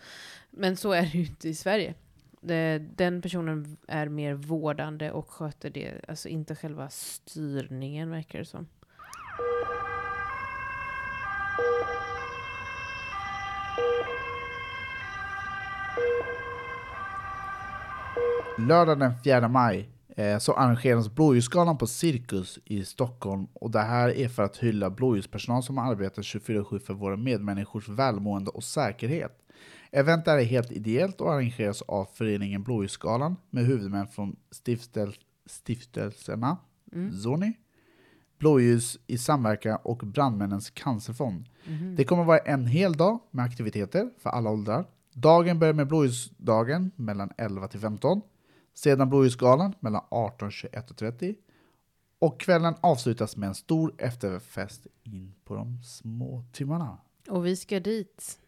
Men 0.52 0.78
så 0.78 0.92
är 0.92 1.02
det 1.02 1.08
ju 1.18 1.26
inte 1.26 1.50
i 1.50 1.56
Sverige. 1.56 1.94
Det, 2.42 2.78
den 2.96 3.22
personen 3.22 3.78
är 3.88 4.10
mer 4.10 4.34
vårdande 4.34 5.12
och 5.12 5.30
sköter 5.30 5.70
det, 5.70 5.94
alltså 6.08 6.30
inte 6.30 6.56
själva 6.56 6.90
styrningen 6.90 8.10
verkar 8.10 8.40
det 8.40 8.46
som. 8.46 8.68
Lördag 18.58 19.00
den 19.00 19.14
4 19.24 19.48
maj 19.48 19.93
så 20.40 20.54
arrangeras 20.54 21.10
Blåljusgalan 21.10 21.78
på 21.78 21.88
Cirkus 21.88 22.60
i 22.66 22.86
Stockholm. 22.86 23.48
Och 23.54 23.72
det 23.72 23.80
här 23.80 24.10
är 24.10 24.28
för 24.28 24.44
att 24.44 24.58
hylla 24.58 24.90
blåljuspersonal 24.90 25.64
som 25.64 25.78
arbetar 25.78 26.22
24-7 26.22 26.80
för 26.80 26.94
våra 26.94 27.18
medmänniskors 27.18 27.90
välmående 27.90 28.52
och 28.52 28.64
säkerhet. 28.64 29.40
Eventet 29.92 30.28
är 30.28 30.44
helt 30.44 30.72
ideellt 30.72 31.22
och 31.22 31.34
arrangeras 31.34 31.82
av 31.82 32.08
föreningen 32.14 32.64
Blåljusgalan 32.64 33.36
med 33.50 33.66
huvudmän 33.66 34.08
från 34.08 34.36
stiftel 34.52 35.14
stiftelserna 35.46 36.58
Mm. 36.94 37.12
Zoni, 37.12 37.54
Blåljus 38.40 39.00
i 39.08 39.18
samverkan 39.18 39.80
och 39.84 39.98
Brandmännens 39.98 40.70
cancerfond. 40.70 41.46
Mhm. 41.68 41.96
Det 41.96 42.04
kommer 42.04 42.24
vara 42.24 42.38
en 42.38 42.66
hel 42.68 42.94
dag 42.94 43.20
med 43.32 43.46
aktiviteter 43.46 44.10
för 44.18 44.30
alla 44.30 44.50
åldrar. 44.50 44.86
Dagen 45.14 45.60
börjar 45.60 45.74
med 45.74 45.88
blåljusdagen 45.88 46.92
mellan 46.96 47.30
11 47.38 47.68
till 47.68 47.80
15. 47.80 48.22
Sedan 48.74 49.10
blåljusgalan 49.10 49.76
mellan 49.80 50.02
18 50.10 50.46
och 50.46 50.52
21.30. 50.52 51.36
Och 52.20 52.40
kvällen 52.40 52.76
avslutas 52.82 53.38
med 53.38 53.48
en 53.48 53.56
stor 53.56 53.94
efterfest 53.98 54.88
in 55.04 55.34
på 55.44 55.56
de 55.56 55.84
små 55.84 56.44
timmarna. 56.52 56.98
Och 57.30 57.46
vi 57.46 57.56
ska 57.56 57.80
dit. 57.80 58.40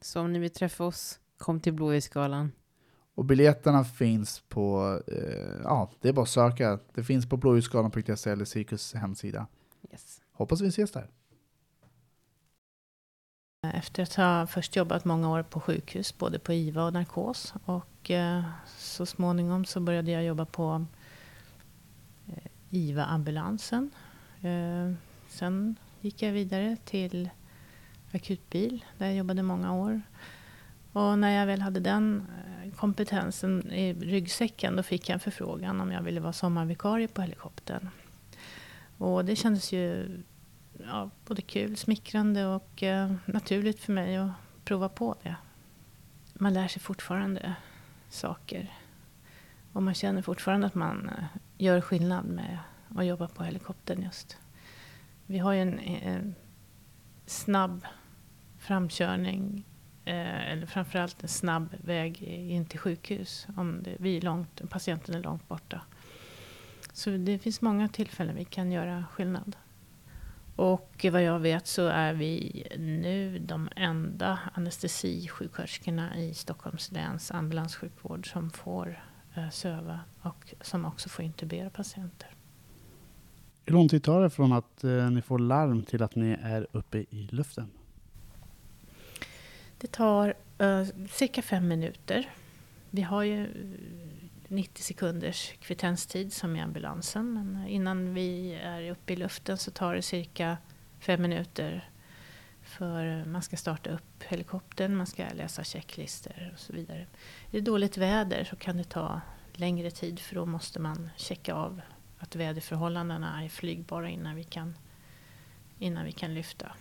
Så 0.00 0.20
om 0.20 0.32
ni 0.32 0.38
vill 0.38 0.50
träffa 0.50 0.84
oss, 0.84 1.18
kom 1.38 1.60
till 1.60 1.72
Blåljusgalan. 1.72 2.52
Och 3.14 3.24
biljetterna 3.24 3.84
finns 3.84 4.40
på, 4.48 5.00
eh, 5.06 5.60
ja, 5.64 5.90
det 6.00 6.08
är 6.08 6.12
bara 6.12 6.22
att 6.22 6.28
söka. 6.28 6.78
Det 6.94 7.02
finns 7.02 7.28
på 7.28 7.36
blåljusgalan.se 7.36 8.30
eller 8.30 8.44
Cirkus 8.44 8.94
hemsida. 8.94 9.46
Yes. 9.92 10.20
Hoppas 10.32 10.60
vi 10.60 10.68
ses 10.68 10.92
där. 10.92 11.10
Eh, 13.64 13.78
efter 13.78 14.02
att 14.02 14.14
ha 14.14 14.46
först 14.46 14.76
jobbat 14.76 15.04
många 15.04 15.30
år 15.30 15.42
på 15.42 15.60
sjukhus, 15.60 16.18
både 16.18 16.38
på 16.38 16.52
IVA 16.52 16.84
och 16.84 16.92
narkos. 16.92 17.54
Och 17.64 18.10
eh, 18.10 18.42
så 18.76 19.06
småningom 19.06 19.64
så 19.64 19.80
började 19.80 20.10
jag 20.10 20.24
jobba 20.24 20.44
på 20.44 20.86
eh, 22.28 22.50
IVA-ambulansen. 22.70 23.90
Sen 25.28 25.76
gick 26.00 26.22
jag 26.22 26.32
vidare 26.32 26.76
till 26.84 27.30
akutbil, 28.12 28.84
där 28.98 29.06
jag 29.06 29.14
jobbade 29.16 29.42
många 29.42 29.74
år. 29.74 30.00
Och 30.92 31.18
när 31.18 31.30
jag 31.30 31.46
väl 31.46 31.60
hade 31.60 31.80
den 31.80 32.26
kompetensen 32.76 33.72
i 33.72 33.94
ryggsäcken, 33.94 34.76
då 34.76 34.82
fick 34.82 35.08
jag 35.08 35.14
en 35.14 35.20
förfrågan 35.20 35.80
om 35.80 35.92
jag 35.92 36.02
ville 36.02 36.20
vara 36.20 36.32
sommarvikarie 36.32 37.08
på 37.08 37.22
helikoptern. 37.22 37.88
Och 38.98 39.24
det 39.24 39.36
kändes 39.36 39.72
ju 39.72 40.08
ja, 40.78 41.10
både 41.26 41.42
kul, 41.42 41.76
smickrande 41.76 42.46
och 42.46 42.82
eh, 42.82 43.14
naturligt 43.26 43.80
för 43.80 43.92
mig 43.92 44.16
att 44.16 44.30
prova 44.64 44.88
på 44.88 45.14
det. 45.22 45.36
Man 46.34 46.54
lär 46.54 46.68
sig 46.68 46.82
fortfarande 46.82 47.54
saker. 48.08 48.72
Och 49.72 49.82
man 49.82 49.94
känner 49.94 50.22
fortfarande 50.22 50.66
att 50.66 50.74
man 50.74 51.08
eh, 51.18 51.24
gör 51.58 51.80
skillnad 51.80 52.24
med 52.24 52.58
att 52.88 53.06
jobba 53.06 53.28
på 53.28 53.44
helikoptern 53.44 54.02
just. 54.02 54.38
Vi 55.26 55.38
har 55.38 55.52
ju 55.52 55.60
en 55.60 55.78
eh, 55.78 56.22
snabb 57.26 57.86
framkörning, 58.58 59.64
eh, 60.04 60.50
eller 60.50 60.66
framförallt 60.66 61.22
en 61.22 61.28
snabb 61.28 61.74
väg 61.84 62.22
in 62.22 62.66
till 62.66 62.78
sjukhus 62.78 63.46
om 63.56 63.82
det, 63.82 63.96
vi 63.98 64.16
är 64.16 64.20
långt, 64.20 64.70
patienten 64.70 65.14
är 65.14 65.22
långt 65.22 65.48
borta. 65.48 65.80
Så 66.92 67.10
det 67.10 67.38
finns 67.38 67.60
många 67.60 67.88
tillfällen 67.88 68.36
vi 68.36 68.44
kan 68.44 68.72
göra 68.72 69.04
skillnad. 69.12 69.56
Och 70.56 71.06
vad 71.12 71.22
jag 71.22 71.38
vet 71.38 71.66
så 71.66 71.86
är 71.86 72.14
vi 72.14 72.66
nu 72.78 73.38
de 73.38 73.68
enda 73.76 74.38
anestesisjuksköterskorna 74.54 76.18
i 76.18 76.34
Stockholms 76.34 76.92
läns 76.92 77.30
ambulanssjukvård 77.30 78.32
som 78.32 78.50
får 78.50 79.04
eh, 79.34 79.50
söva 79.50 80.00
och 80.22 80.54
som 80.60 80.84
också 80.84 81.08
får 81.08 81.24
intubera 81.24 81.70
patienter. 81.70 82.30
Hur 83.64 83.72
lång 83.72 83.88
tid 83.88 84.02
tar 84.02 84.22
det 84.22 84.30
från 84.30 84.52
att 84.52 84.84
eh, 84.84 85.10
ni 85.10 85.22
får 85.22 85.38
larm 85.38 85.82
till 85.82 86.02
att 86.02 86.14
ni 86.14 86.36
är 86.42 86.66
uppe 86.72 86.98
i 86.98 87.28
luften? 87.30 87.70
Det 89.78 89.92
tar 89.92 90.34
eh, 90.58 90.86
cirka 91.10 91.42
fem 91.42 91.68
minuter. 91.68 92.30
Vi 92.90 93.02
har 93.02 93.22
ju 93.22 93.48
90 94.48 94.82
sekunders 94.82 95.52
kvittenstid 95.60 96.32
som 96.32 96.56
i 96.56 96.60
ambulansen. 96.60 97.32
Men 97.32 97.56
eh, 97.56 97.74
innan 97.74 98.14
vi 98.14 98.54
är 98.54 98.90
uppe 98.90 99.12
i 99.12 99.16
luften 99.16 99.58
så 99.58 99.70
tar 99.70 99.94
det 99.94 100.02
cirka 100.02 100.56
fem 100.98 101.22
minuter. 101.22 101.90
För 102.62 103.18
eh, 103.18 103.26
man 103.26 103.42
ska 103.42 103.56
starta 103.56 103.90
upp 103.90 104.22
helikoptern, 104.22 104.96
man 104.96 105.06
ska 105.06 105.24
läsa 105.34 105.64
checklistor 105.64 106.50
och 106.52 106.60
så 106.60 106.72
vidare. 106.72 107.00
Är 107.00 107.06
det 107.50 107.60
dåligt 107.60 107.96
väder 107.96 108.44
så 108.44 108.56
kan 108.56 108.76
det 108.76 108.84
ta 108.84 109.20
längre 109.52 109.90
tid 109.90 110.20
för 110.20 110.34
då 110.34 110.46
måste 110.46 110.80
man 110.80 111.10
checka 111.16 111.54
av 111.54 111.80
att 112.18 112.36
väderförhållandena 112.36 113.44
är 113.44 113.48
flygbara 113.48 114.08
innan 114.08 114.34
vi 114.34 114.44
kan, 114.44 114.74
innan 115.78 116.04
vi 116.04 116.12
kan 116.12 116.34
lyfta. 116.34 116.72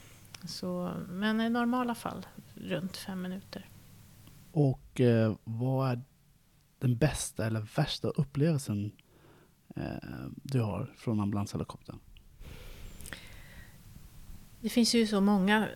Så, 0.45 0.93
men 1.07 1.41
i 1.41 1.49
normala 1.49 1.95
fall 1.95 2.25
runt 2.55 2.97
fem 2.97 3.21
minuter. 3.21 3.65
Och 4.51 5.01
eh, 5.01 5.33
vad 5.43 5.91
är 5.91 6.01
den 6.83 6.97
bästa 6.97 7.45
eller 7.45 7.67
värsta 7.75 8.07
upplevelsen 8.07 8.91
eh, 9.75 10.27
du 10.43 10.61
har 10.61 10.93
från 10.97 11.19
ambulanshelikoptern? 11.19 11.99
Det 14.59 14.69
finns 14.69 14.95
ju 14.95 15.07
så 15.07 15.21
många 15.21 15.57
eh, 15.57 15.69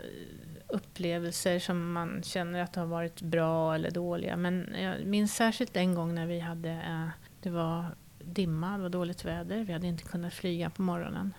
upplevelser 0.67 1.59
som 1.59 1.91
man 1.91 2.23
känner 2.23 2.59
att 2.59 2.75
har 2.75 2.85
varit 2.85 3.21
bra 3.21 3.75
eller 3.75 3.91
dåliga. 3.91 4.37
Men 4.37 4.75
jag 4.81 5.05
minns 5.05 5.35
särskilt 5.35 5.77
en 5.77 5.95
gång 5.95 6.15
när 6.15 6.25
vi 6.25 6.39
hade, 6.39 6.69
eh, 6.71 7.07
det 7.41 7.49
var 7.49 7.85
dimma, 8.19 8.77
det 8.77 8.83
var 8.83 8.89
dåligt 8.89 9.25
väder. 9.25 9.63
Vi 9.63 9.73
hade 9.73 9.87
inte 9.87 10.03
kunnat 10.03 10.33
flyga 10.33 10.69
på 10.69 10.81
morgonen. 10.81 11.33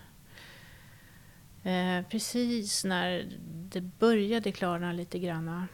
Eh, 1.63 2.07
precis 2.11 2.85
när 2.85 3.27
det 3.71 3.81
började 3.81 4.53
klarna 4.53 4.93
lite 4.93 5.19
granna 5.19 5.69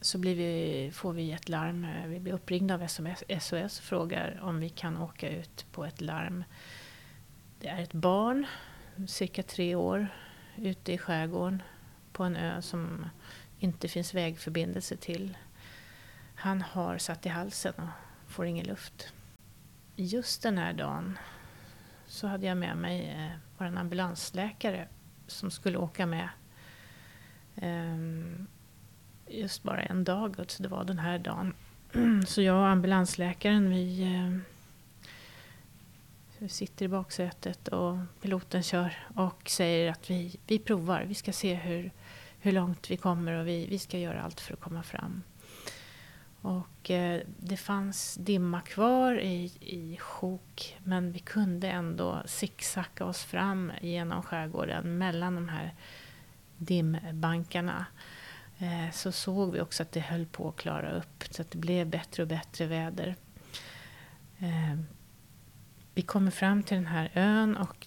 så 0.00 0.18
blir 0.18 0.34
vi, 0.34 0.90
får 0.94 1.12
vi 1.12 1.32
ett 1.32 1.48
larm. 1.48 1.86
Vi 2.06 2.20
blir 2.20 2.32
uppringda 2.32 2.74
av 2.74 2.86
SOS, 2.86 3.24
SOS 3.40 3.78
och 3.78 3.84
frågar 3.84 4.40
om 4.42 4.60
vi 4.60 4.68
kan 4.68 4.98
åka 4.98 5.30
ut 5.30 5.66
på 5.72 5.84
ett 5.84 6.00
larm. 6.00 6.44
Det 7.58 7.68
är 7.68 7.82
ett 7.82 7.92
barn, 7.92 8.46
cirka 9.08 9.42
tre 9.42 9.74
år, 9.74 10.08
ute 10.56 10.92
i 10.92 10.98
skärgården 10.98 11.62
på 12.12 12.24
en 12.24 12.36
ö 12.36 12.62
som 12.62 13.08
inte 13.58 13.88
finns 13.88 14.14
vägförbindelse 14.14 14.96
till. 14.96 15.36
Han 16.34 16.62
har 16.62 16.98
satt 16.98 17.26
i 17.26 17.28
halsen 17.28 17.74
och 17.76 18.32
får 18.32 18.46
ingen 18.46 18.66
luft. 18.66 19.12
Just 19.96 20.42
den 20.42 20.58
här 20.58 20.72
dagen 20.72 21.18
så 22.06 22.26
hade 22.26 22.46
jag 22.46 22.56
med 22.56 22.76
mig 22.76 23.10
eh, 23.10 23.36
vår 23.58 23.64
ambulansläkare 23.64 24.88
som 25.26 25.50
skulle 25.50 25.78
åka 25.78 26.06
med. 26.06 26.28
Ehm, 27.56 28.46
just 29.30 29.62
bara 29.62 29.82
en 29.82 30.04
dag, 30.04 30.44
så 30.48 30.62
det 30.62 30.68
var 30.68 30.84
den 30.84 30.98
här 30.98 31.18
dagen. 31.18 31.54
Så 32.26 32.42
jag 32.42 32.56
och 32.56 32.66
ambulansläkaren 32.66 33.70
vi, 33.70 34.02
eh, 34.02 34.38
vi 36.38 36.48
sitter 36.48 36.84
i 36.84 36.88
baksätet 36.88 37.68
och 37.68 37.96
piloten 38.22 38.62
kör 38.62 38.96
och 39.14 39.50
säger 39.50 39.90
att 39.90 40.10
vi, 40.10 40.36
vi 40.46 40.58
provar, 40.58 41.04
vi 41.08 41.14
ska 41.14 41.32
se 41.32 41.54
hur, 41.54 41.90
hur 42.40 42.52
långt 42.52 42.90
vi 42.90 42.96
kommer 42.96 43.32
och 43.32 43.46
vi, 43.46 43.66
vi 43.66 43.78
ska 43.78 43.98
göra 43.98 44.22
allt 44.22 44.40
för 44.40 44.52
att 44.54 44.60
komma 44.60 44.82
fram. 44.82 45.22
Och 46.42 46.90
eh, 46.90 47.20
det 47.36 47.56
fanns 47.56 48.14
dimma 48.14 48.60
kvar 48.60 49.20
i, 49.20 49.52
i 49.60 49.96
sjok 49.96 50.78
men 50.84 51.12
vi 51.12 51.18
kunde 51.18 51.70
ändå 51.70 52.22
zigzacka 52.26 53.04
oss 53.04 53.24
fram 53.24 53.72
genom 53.80 54.22
skärgården 54.22 54.98
mellan 54.98 55.34
de 55.34 55.48
här 55.48 55.74
dimbankarna. 56.56 57.86
Eh, 58.60 58.90
så 58.92 59.12
såg 59.12 59.52
vi 59.52 59.60
också 59.60 59.82
att 59.82 59.92
det 59.92 60.00
höll 60.00 60.26
på 60.26 60.48
att 60.48 60.56
klara 60.56 60.90
upp 60.90 61.24
så 61.30 61.42
att 61.42 61.50
det 61.50 61.58
blev 61.58 61.86
bättre 61.86 62.22
och 62.22 62.28
bättre 62.28 62.66
väder. 62.66 63.16
Eh, 64.38 64.78
vi 65.94 66.02
kommer 66.02 66.30
fram 66.30 66.62
till 66.62 66.76
den 66.76 66.86
här 66.86 67.10
ön 67.14 67.56
och 67.56 67.86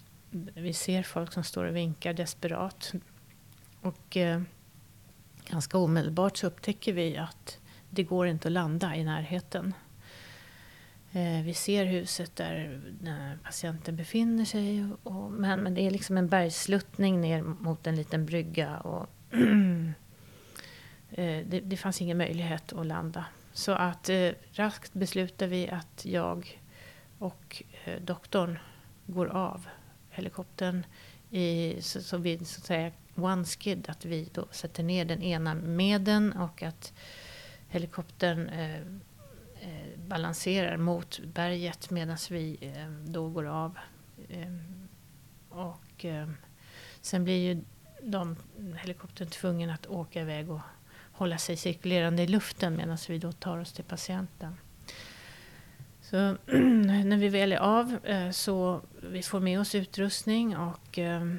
vi 0.53 0.73
ser 0.73 1.03
folk 1.03 1.33
som 1.33 1.43
står 1.43 1.65
och 1.65 1.75
vinkar 1.75 2.13
desperat. 2.13 2.93
Och 3.81 4.17
eh, 4.17 4.41
ganska 5.49 5.77
omedelbart 5.77 6.37
så 6.37 6.47
upptäcker 6.47 6.93
vi 6.93 7.17
att 7.17 7.59
det 7.89 8.03
går 8.03 8.27
inte 8.27 8.47
att 8.47 8.51
landa 8.51 8.95
i 8.95 9.03
närheten. 9.03 9.73
Eh, 11.11 11.43
vi 11.43 11.53
ser 11.53 11.85
huset 11.85 12.35
där, 12.35 12.81
patienten 13.43 13.95
befinner 13.95 14.45
sig. 14.45 14.87
Och, 15.03 15.31
men, 15.31 15.59
men 15.59 15.73
det 15.73 15.81
är 15.81 15.91
liksom 15.91 16.17
en 16.17 16.27
bergsluttning 16.27 17.21
ner 17.21 17.41
mot 17.41 17.87
en 17.87 17.95
liten 17.95 18.25
brygga. 18.25 18.79
Och 18.79 19.09
Eh, 21.13 21.45
det, 21.45 21.59
det 21.59 21.77
fanns 21.77 22.01
ingen 22.01 22.17
möjlighet 22.17 22.73
att 22.73 22.85
landa. 22.85 23.25
Så 23.53 23.71
att 23.71 24.09
eh, 24.09 24.31
raskt 24.51 24.93
beslutade 24.93 25.51
vi 25.51 25.69
att 25.69 26.05
jag 26.05 26.61
och 27.19 27.63
eh, 27.83 28.01
doktorn 28.01 28.59
går 29.05 29.27
av 29.27 29.67
helikoptern. 30.09 30.85
I, 31.29 31.77
så, 31.81 32.01
så 32.01 32.17
vi 32.17 32.37
så 32.45 32.59
att 32.59 32.65
säga 32.65 32.91
one 33.15 33.45
skid, 33.45 33.85
att 33.89 34.05
vi 34.05 34.29
då 34.33 34.47
sätter 34.51 34.83
ner 34.83 35.05
den 35.05 35.21
ena 35.21 35.53
med 35.53 36.01
den 36.01 36.33
och 36.33 36.63
att 36.63 36.93
helikoptern 37.67 38.49
eh, 38.49 38.75
eh, 39.61 39.99
balanserar 40.07 40.77
mot 40.77 41.19
berget 41.19 41.89
medan 41.89 42.17
vi 42.29 42.57
eh, 42.61 42.89
då 43.11 43.29
går 43.29 43.45
av. 43.45 43.77
Eh, 44.29 44.53
och 45.49 46.05
eh, 46.05 46.29
sen 47.01 47.23
blir 47.23 47.53
ju 47.53 47.61
de, 48.01 48.35
helikoptern 48.77 49.27
tvungen 49.27 49.69
att 49.69 49.87
åka 49.87 50.21
iväg 50.21 50.49
och 50.51 50.61
hålla 51.23 51.37
sig 51.37 51.57
cirkulerande 51.57 52.23
i 52.23 52.27
luften 52.27 52.75
medan 52.75 52.97
vi 53.07 53.17
då 53.17 53.31
tar 53.31 53.57
oss 53.57 53.73
till 53.73 53.83
patienten. 53.83 54.57
Så 56.01 56.17
när 57.05 57.17
vi 57.17 57.29
väl 57.29 57.51
är 57.51 57.57
av 57.57 58.05
eh, 58.05 58.31
så 58.31 58.81
vi 59.01 59.23
får 59.23 59.39
med 59.39 59.59
oss 59.59 59.75
utrustning 59.75 60.57
och 60.57 60.99
eh, 60.99 61.35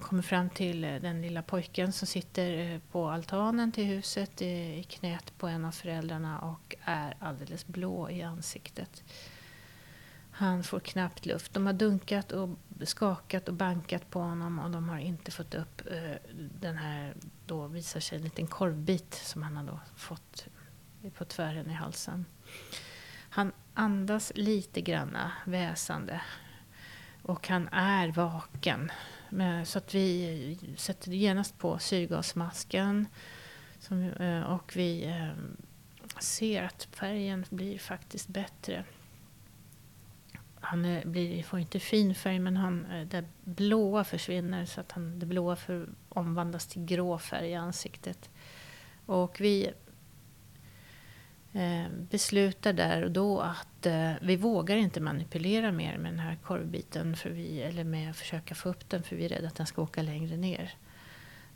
kommer 0.00 0.22
fram 0.22 0.50
till 0.50 0.84
eh, 0.84 0.94
den 0.94 1.22
lilla 1.22 1.42
pojken 1.42 1.92
som 1.92 2.06
sitter 2.06 2.80
på 2.92 3.08
altanen 3.08 3.72
till 3.72 3.84
huset 3.84 4.42
i 4.42 4.86
knät 4.88 5.32
på 5.38 5.46
en 5.46 5.64
av 5.64 5.72
föräldrarna 5.72 6.38
och 6.38 6.76
är 6.84 7.14
alldeles 7.18 7.66
blå 7.66 8.10
i 8.10 8.22
ansiktet. 8.22 9.02
Han 10.30 10.64
får 10.64 10.80
knappt 10.80 11.26
luft. 11.26 11.54
De 11.54 11.66
har 11.66 11.72
dunkat 11.72 12.32
och 12.32 12.48
skakat 12.84 13.48
och 13.48 13.54
bankat 13.54 14.10
på 14.10 14.20
honom 14.20 14.58
och 14.58 14.70
de 14.70 14.88
har 14.88 14.98
inte 14.98 15.30
fått 15.30 15.54
upp 15.54 15.82
den 16.60 16.76
här, 16.76 17.14
då 17.52 17.66
visar 17.66 18.00
sig 18.00 18.18
en 18.18 18.24
liten 18.24 18.46
korvbit 18.46 19.14
som 19.14 19.42
han 19.42 19.56
har 19.56 19.64
då 19.64 19.80
fått 19.96 20.46
på 21.14 21.24
tvären 21.24 21.70
i 21.70 21.72
halsen. 21.72 22.24
Han 23.28 23.52
andas 23.74 24.32
lite 24.34 24.80
granna 24.80 25.32
väsande. 25.46 26.20
Och 27.22 27.48
han 27.48 27.68
är 27.68 28.08
vaken. 28.08 28.92
Så 29.64 29.78
att 29.78 29.94
vi 29.94 30.58
sätter 30.76 31.10
genast 31.10 31.58
på 31.58 31.78
syrgasmasken. 31.78 33.06
Eh, 34.18 34.42
och 34.42 34.72
vi 34.76 35.04
eh, 35.04 35.32
ser 36.20 36.62
att 36.62 36.88
färgen 36.92 37.44
blir 37.50 37.78
faktiskt 37.78 38.28
bättre. 38.28 38.84
Han 40.64 40.84
eh, 40.84 41.04
blir, 41.04 41.42
får 41.42 41.58
inte 41.58 41.80
fin 41.80 42.14
färg 42.14 42.38
men 42.38 42.56
han, 42.56 42.86
eh, 42.86 43.06
det 43.06 43.24
blåa 43.44 44.04
försvinner 44.04 44.64
så 44.64 44.80
att 44.80 44.92
han, 44.92 45.18
det 45.18 45.26
blåa 45.26 45.56
för, 45.56 45.88
omvandlas 46.08 46.66
till 46.66 46.84
grå 46.84 47.18
färg 47.18 47.50
i 47.50 47.54
ansiktet. 47.54 48.30
Och 49.06 49.40
vi 49.40 49.70
eh, 51.52 51.88
beslutar 52.10 52.72
där 52.72 53.02
och 53.04 53.10
då 53.10 53.40
att 53.40 53.86
eh, 53.86 54.12
vi 54.22 54.36
vågar 54.36 54.76
inte 54.76 55.00
manipulera 55.00 55.72
mer 55.72 55.98
med 55.98 56.12
den 56.12 56.20
här 56.20 56.36
korvbiten 56.36 57.16
för 57.16 57.30
vi, 57.30 57.62
eller 57.62 57.84
med 57.84 58.10
att 58.10 58.16
försöka 58.16 58.54
få 58.54 58.68
upp 58.68 58.90
den 58.90 59.02
för 59.02 59.16
vi 59.16 59.24
är 59.24 59.28
rädda 59.28 59.48
att 59.48 59.56
den 59.56 59.66
ska 59.66 59.82
åka 59.82 60.02
längre 60.02 60.36
ner 60.36 60.74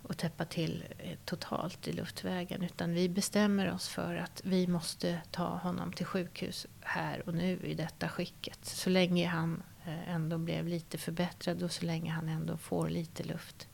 och 0.08 0.16
täppa 0.18 0.44
till 0.44 0.84
eh, 0.98 1.16
totalt 1.24 1.88
i 1.88 1.92
luftvägen. 1.92 2.62
Utan 2.62 2.94
vi 2.94 3.08
bestämmer 3.08 3.72
oss 3.72 3.88
för 3.88 4.16
att 4.16 4.40
vi 4.44 4.66
måste 4.66 5.20
ta 5.30 5.48
honom 5.48 5.92
till 5.92 6.06
sjukhus 6.06 6.66
här 6.80 7.22
och 7.28 7.34
nu 7.34 7.60
i 7.64 7.74
detta 7.74 8.08
skicket. 8.08 8.64
Så 8.64 8.90
länge 8.90 9.26
han 9.26 9.62
eh, 9.84 10.10
ändå 10.10 10.38
blev 10.38 10.68
lite 10.68 10.98
förbättrad 10.98 11.62
och 11.62 11.72
så 11.72 11.84
länge 11.84 12.10
han 12.10 12.28
ändå 12.28 12.56
får 12.56 12.88
lite 12.88 13.24
luft 13.24 13.68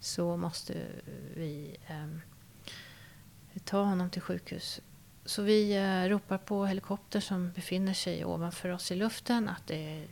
så 0.00 0.36
måste 0.36 0.74
vi 1.34 1.76
eh, 1.86 2.06
ta 3.64 3.82
honom 3.82 4.10
till 4.10 4.22
sjukhus 4.22 4.80
så 5.24 5.42
vi 5.42 5.76
eh, 5.76 6.08
ropar 6.08 6.38
på 6.38 6.66
helikopter 6.66 7.20
som 7.20 7.52
befinner 7.52 7.94
sig 7.94 8.24
ovanför 8.24 8.68
oss 8.68 8.92
i 8.92 8.94
luften 8.94 9.48
att 9.48 9.66
det 9.66 9.76
är 9.76 10.06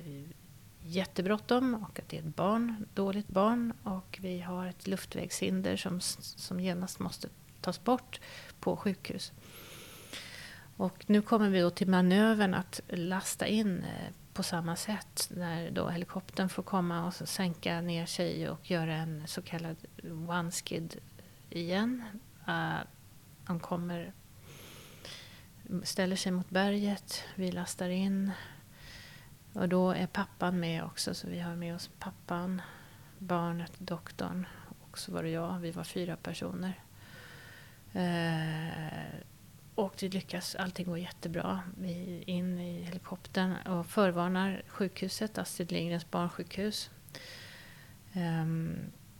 jättebråttom 0.83 1.75
och 1.75 1.99
att 1.99 2.09
det 2.09 2.17
är 2.17 2.21
ett 2.21 2.37
barn, 2.37 2.87
dåligt 2.95 3.29
barn 3.29 3.73
och 3.83 4.19
vi 4.23 4.41
har 4.41 4.67
ett 4.67 4.87
luftvägshinder 4.87 5.77
som, 5.77 6.01
som 6.01 6.61
genast 6.61 6.99
måste 6.99 7.29
tas 7.61 7.85
bort 7.85 8.21
på 8.61 8.77
sjukhus. 8.77 9.33
Och 10.77 11.05
nu 11.07 11.23
kommer 11.23 11.49
vi 11.49 11.61
då 11.61 11.71
till 11.71 11.89
manövern 11.89 12.55
att 12.55 12.81
lasta 12.89 13.47
in 13.47 13.79
eh, 13.85 14.13
på 14.33 14.43
samma 14.43 14.77
sätt 14.77 15.29
när 15.37 15.71
då 15.71 15.89
helikoptern 15.89 16.49
får 16.49 16.63
komma 16.63 17.07
och 17.07 17.15
sänka 17.15 17.81
ner 17.81 18.07
sig 18.07 18.49
och 18.49 18.71
göra 18.71 18.95
en 18.95 19.27
så 19.27 19.43
kallad 19.43 19.77
one 20.29 20.51
skid 20.51 20.97
igen. 21.51 22.05
Eh, 22.49 22.79
de 23.47 23.61
kommer 23.61 24.13
ställer 25.83 26.17
sig 26.17 26.33
mot 26.33 26.51
berget, 26.51 27.25
vi 27.35 27.53
lastar 27.53 27.89
in. 27.89 28.31
Och 29.53 29.69
då 29.69 29.91
är 29.91 30.07
pappan 30.07 30.61
med 30.61 30.85
också, 30.85 31.15
så 31.15 31.29
vi 31.29 31.41
har 31.41 31.57
med 31.57 31.75
oss 31.75 31.91
pappan, 31.99 32.63
barnet, 33.19 33.73
doktorn 33.79 34.47
och 34.81 34.99
så 34.99 35.13
var 35.13 35.23
det 35.23 35.31
jag. 35.31 35.59
Vi 35.59 35.71
var 35.71 35.85
fyra 35.85 36.17
personer. 36.17 36.73
Eh, 37.93 39.21
och 39.75 39.95
det 39.99 40.09
lyckas, 40.09 40.55
allting 40.55 40.87
går 40.87 40.99
jättebra. 40.99 41.61
Vi 41.79 42.19
är 42.19 42.31
in 42.31 42.59
i 42.59 42.83
helikoptern 42.83 43.57
och 43.67 43.87
förvarnar 43.87 44.63
sjukhuset, 44.69 45.39
Astrid 45.39 45.73
Lindgrens 45.73 46.11
barnsjukhus. 46.11 46.91
Eh, 48.13 48.47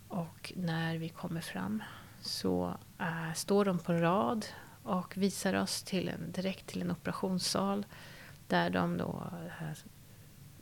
och 0.09 0.53
när 0.57 0.99
vi 0.99 1.09
kommer 1.09 1.41
fram 1.41 1.83
så 2.21 2.77
äh, 2.99 3.33
står 3.35 3.65
de 3.65 3.79
på 3.79 3.93
en 3.93 4.01
rad 4.01 4.47
och 4.83 5.17
visar 5.17 5.55
oss 5.55 5.83
till 5.83 6.09
en, 6.09 6.33
direkt 6.33 6.67
till 6.67 6.83
en 6.83 6.91
operationssal 6.91 7.87
där 8.49 8.71
de 8.71 8.97
då 8.97 9.31
eh, 9.61 9.77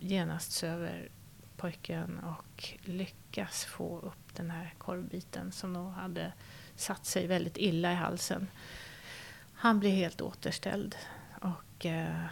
genast 0.01 0.53
söver 0.53 1.09
pojken 1.57 2.19
och 2.19 2.75
lyckas 2.83 3.65
få 3.65 3.99
upp 3.99 4.35
den 4.37 4.51
här 4.51 4.75
korvbiten 4.79 5.53
som 5.53 5.73
då 5.73 5.89
hade 5.89 6.33
satt 6.77 7.07
sig 7.07 7.27
väldigt 7.27 7.57
illa 7.57 7.93
i 7.93 7.95
halsen. 7.95 8.49
Han 9.53 9.81
blir 9.81 9.91
helt 9.91 10.21
återställd. 10.21 10.97
Och 11.41 11.87
eh, 11.87 12.25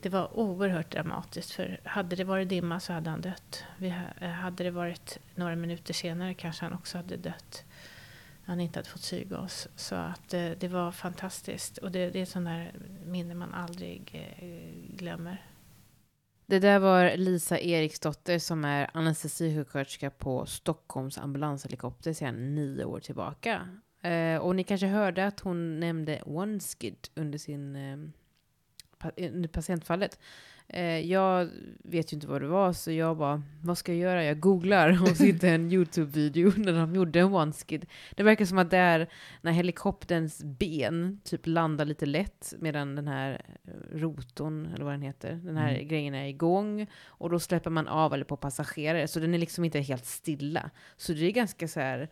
det 0.00 0.08
var 0.08 0.38
oerhört 0.38 0.90
dramatiskt 0.90 1.50
för 1.50 1.80
hade 1.84 2.16
det 2.16 2.24
varit 2.24 2.48
dimma 2.48 2.80
så 2.80 2.92
hade 2.92 3.10
han 3.10 3.20
dött. 3.20 3.64
Vi, 3.78 3.94
eh, 4.20 4.30
hade 4.30 4.64
det 4.64 4.70
varit 4.70 5.18
några 5.34 5.56
minuter 5.56 5.94
senare 5.94 6.34
kanske 6.34 6.64
han 6.64 6.74
också 6.74 6.98
hade 6.98 7.16
dött 7.16 7.64
han 8.50 8.60
inte 8.60 8.78
hade 8.78 8.88
fått 8.88 9.02
syrgas. 9.02 9.68
Så 9.76 9.94
att 9.94 10.34
eh, 10.34 10.50
det 10.50 10.68
var 10.68 10.92
fantastiskt. 10.92 11.78
Och 11.78 11.90
det, 11.90 12.10
det 12.10 12.18
är 12.18 12.22
ett 12.22 12.28
sånt 12.28 12.46
där 12.46 12.72
minne 13.06 13.34
man 13.34 13.54
aldrig 13.54 14.10
eh, 14.38 14.96
glömmer. 14.96 15.44
Det 16.50 16.58
där 16.58 16.78
var 16.78 17.16
Lisa 17.16 17.58
Eriksdotter 17.58 18.38
som 18.38 18.64
är 18.64 18.90
anestesisjuksköterska 18.94 20.10
på 20.10 20.46
Stockholms 20.46 21.18
ambulanshelikopter 21.18 22.12
sedan 22.12 22.54
nio 22.54 22.84
år 22.84 23.00
tillbaka. 23.00 23.68
Eh, 24.02 24.36
och 24.36 24.56
ni 24.56 24.64
kanske 24.64 24.86
hörde 24.86 25.26
att 25.26 25.40
hon 25.40 25.80
nämnde 25.80 26.22
OneSkid 26.26 27.08
under 27.14 27.38
sin 27.38 27.76
eh, 27.76 27.96
under 29.16 29.48
patientfallet. 29.48 30.18
Eh, 30.72 30.98
jag 30.98 31.48
vet 31.84 32.12
ju 32.12 32.14
inte 32.14 32.26
vad 32.26 32.42
det 32.42 32.48
var, 32.48 32.72
så 32.72 32.92
jag 32.92 33.16
bara, 33.16 33.42
vad 33.62 33.78
ska 33.78 33.92
jag 33.92 34.00
göra? 34.00 34.24
Jag 34.24 34.40
googlar 34.40 35.02
och 35.02 35.08
så 35.16 35.24
hittade 35.24 35.52
en 35.52 35.72
YouTube-video 35.72 36.52
när 36.56 36.72
de 36.72 36.94
gjorde 36.94 37.20
en 37.20 37.34
one-skid. 37.34 37.86
Det 38.16 38.22
verkar 38.22 38.44
som 38.44 38.58
att 38.58 38.70
det 38.70 38.76
är 38.76 39.08
när 39.40 39.52
helikopterns 39.52 40.44
ben 40.44 41.20
typ 41.24 41.46
landar 41.46 41.84
lite 41.84 42.06
lätt 42.06 42.54
medan 42.58 42.96
den 42.96 43.08
här 43.08 43.42
eh, 43.64 43.98
rotorn, 43.98 44.70
eller 44.74 44.84
vad 44.84 44.94
den 44.94 45.02
heter, 45.02 45.32
den 45.32 45.56
här 45.56 45.74
mm. 45.74 45.88
grejen 45.88 46.14
är 46.14 46.26
igång. 46.26 46.86
Och 47.06 47.30
då 47.30 47.38
släpper 47.38 47.70
man 47.70 47.88
av 47.88 48.14
eller 48.14 48.24
på 48.24 48.36
passagerare, 48.36 49.08
så 49.08 49.20
den 49.20 49.34
är 49.34 49.38
liksom 49.38 49.64
inte 49.64 49.80
helt 49.80 50.06
stilla. 50.06 50.70
Så 50.96 51.12
det 51.12 51.26
är 51.26 51.30
ganska 51.30 51.68
så 51.68 51.80
här 51.80 52.08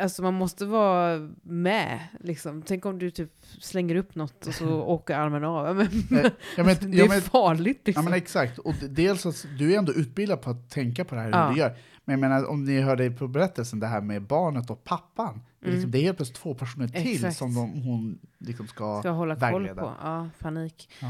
alltså 0.00 0.22
man 0.22 0.34
måste 0.34 0.66
vara 0.66 1.28
med. 1.42 1.98
Liksom. 2.20 2.62
Tänk 2.62 2.86
om 2.86 2.98
du 2.98 3.10
typ 3.10 3.32
slänger 3.60 3.94
upp 3.94 4.14
något 4.14 4.46
och 4.46 4.54
så 4.54 4.68
åker 4.86 5.14
armen 5.14 5.44
av. 5.44 5.76
Men, 5.76 6.30
ja, 6.56 6.64
men, 6.64 6.76
det 6.90 7.00
är 7.00 7.08
men, 7.08 7.22
farligt. 7.22 7.80
Liksom. 7.84 8.04
Ja 8.04 8.10
men 8.10 8.18
exakt. 8.18 8.58
Och 8.58 8.74
dels 8.88 9.26
att 9.26 9.46
du 9.58 9.74
är 9.74 9.78
ändå 9.78 9.92
utbildad 9.92 10.42
på 10.42 10.50
att 10.50 10.70
tänka 10.70 11.04
på 11.04 11.14
det 11.14 11.20
här 11.20 11.26
hur 11.26 11.38
ja. 11.38 11.50
du 11.50 11.58
gör. 11.58 11.76
Men 12.08 12.12
jag 12.12 12.20
menar, 12.20 12.48
om 12.48 12.64
ni 12.64 12.80
hörde 12.80 13.10
på 13.10 13.28
berättelsen, 13.28 13.80
det 13.80 13.86
här 13.86 14.00
med 14.00 14.22
barnet 14.22 14.70
och 14.70 14.84
pappan. 14.84 15.30
Mm. 15.30 15.42
Det, 15.60 15.66
är 15.66 15.70
liksom, 15.70 15.80
mm. 15.80 15.90
det 15.90 15.98
är 15.98 16.02
helt 16.02 16.16
plötsligt 16.16 16.38
två 16.38 16.54
personer 16.54 16.88
till 16.88 17.14
exakt. 17.14 17.36
som 17.36 17.54
de, 17.54 17.82
hon 17.82 18.18
liksom 18.38 18.66
ska, 18.66 19.00
ska 19.00 19.10
hålla 19.10 19.34
vägleda. 19.34 19.74
koll 19.74 19.84
på. 19.84 19.94
Ja, 20.02 20.28
panik. 20.38 20.90
Ja. 21.00 21.08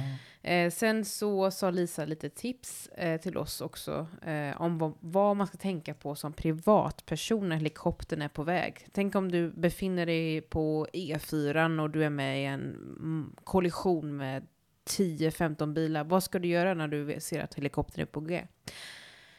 Eh, 0.50 0.70
sen 0.70 1.04
så 1.04 1.50
sa 1.50 1.70
Lisa 1.70 2.04
lite 2.04 2.28
tips 2.28 2.86
eh, 2.88 3.20
till 3.20 3.36
oss 3.36 3.60
också 3.60 4.06
eh, 4.22 4.60
om 4.60 4.78
vad, 4.78 4.92
vad, 5.00 5.36
man 5.36 5.46
ska 5.46 5.56
tänka 5.56 5.94
på 5.94 6.14
som 6.14 6.32
privatperson 6.32 7.48
när 7.48 7.56
helikoptern 7.56 8.22
är 8.22 8.28
på 8.28 8.42
väg. 8.42 8.88
Tänk 8.92 9.14
om 9.14 9.32
du 9.32 9.50
befinner 9.50 10.06
dig 10.06 10.40
på 10.40 10.86
E4 10.92 11.80
och 11.80 11.90
du 11.90 12.04
är 12.04 12.10
med 12.10 12.42
i 12.42 12.44
en 12.44 12.60
mm, 12.60 13.34
kollision 13.44 14.16
med 14.16 14.46
10-15 14.88 15.72
bilar. 15.72 16.04
Vad 16.04 16.22
ska 16.22 16.38
du 16.38 16.48
göra 16.48 16.74
när 16.74 16.88
du 16.88 17.20
ser 17.20 17.40
att 17.40 17.54
helikoptern 17.54 18.02
är 18.02 18.06
på 18.06 18.20
G? 18.20 18.46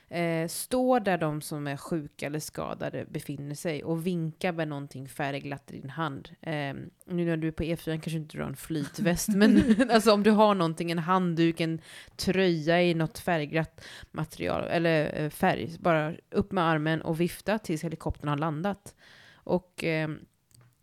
Eh, 0.10 0.48
stå 0.48 1.00
där 1.00 1.18
de 1.18 1.42
som 1.42 1.68
är 1.68 1.78
sjuka 1.78 2.26
eller 2.26 2.40
skadade 2.40 3.06
befinner 3.10 3.56
sig 3.56 3.84
och 3.84 4.08
vinka 4.08 4.52
med 4.52 4.68
någonting 4.68 5.08
färgglatt 5.08 5.72
i 5.72 5.80
din 5.80 5.90
hand. 5.90 6.30
Eh, 6.42 6.74
nu 7.06 7.26
när 7.26 7.38
du 7.38 7.48
är 7.48 7.52
på 7.52 7.64
E4 7.64 7.86
kanske 7.86 8.12
inte 8.12 8.38
du 8.38 8.44
har 8.44 8.50
en 8.50 8.56
flytväst, 8.56 9.30
men 9.30 9.76
alltså 9.92 10.12
om 10.12 10.24
du 10.24 10.32
har 10.32 10.56
någonting, 10.56 10.92
en 10.92 11.00
handduk, 11.00 11.60
en 11.60 11.82
tröja 12.16 12.84
i 12.84 12.94
något 12.94 13.20
färgglatt 13.20 13.86
material, 14.12 14.64
eller 14.68 15.24
eh, 15.24 15.30
färg, 15.30 15.76
bara 15.80 16.14
upp 16.32 16.52
med 16.52 16.64
armen 16.64 17.02
och 17.02 17.22
vifta 17.22 17.60
tills 17.60 17.84
helikoptern 17.84 18.30
har 18.30 18.38
landat. 18.38 18.96
Och 19.34 19.84
eh, 19.84 20.10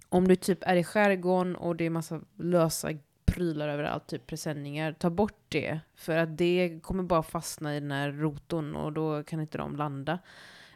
om 0.09 0.29
du 0.29 0.37
typ 0.37 0.59
är 0.63 0.77
i 0.77 0.85
skärgården 0.85 1.57
och 1.57 1.77
det 1.77 1.85
är 1.85 1.91
massa 1.91 2.21
lösa 2.39 2.91
prylar 3.35 3.69
överallt, 3.69 4.07
typ 4.07 4.27
presenningar, 4.27 4.93
ta 4.93 5.11
bort 5.11 5.45
det. 5.49 5.81
För 5.95 6.17
att 6.17 6.39
det 6.39 6.81
kommer 6.83 7.03
bara 7.03 7.23
fastna 7.23 7.77
i 7.77 7.81
den 7.81 7.91
här 7.91 8.13
rotorn 8.13 8.77
och 8.77 8.93
då 8.93 9.23
kan 9.23 9.41
inte 9.41 9.59
de 9.59 9.77
landa. 9.77 10.19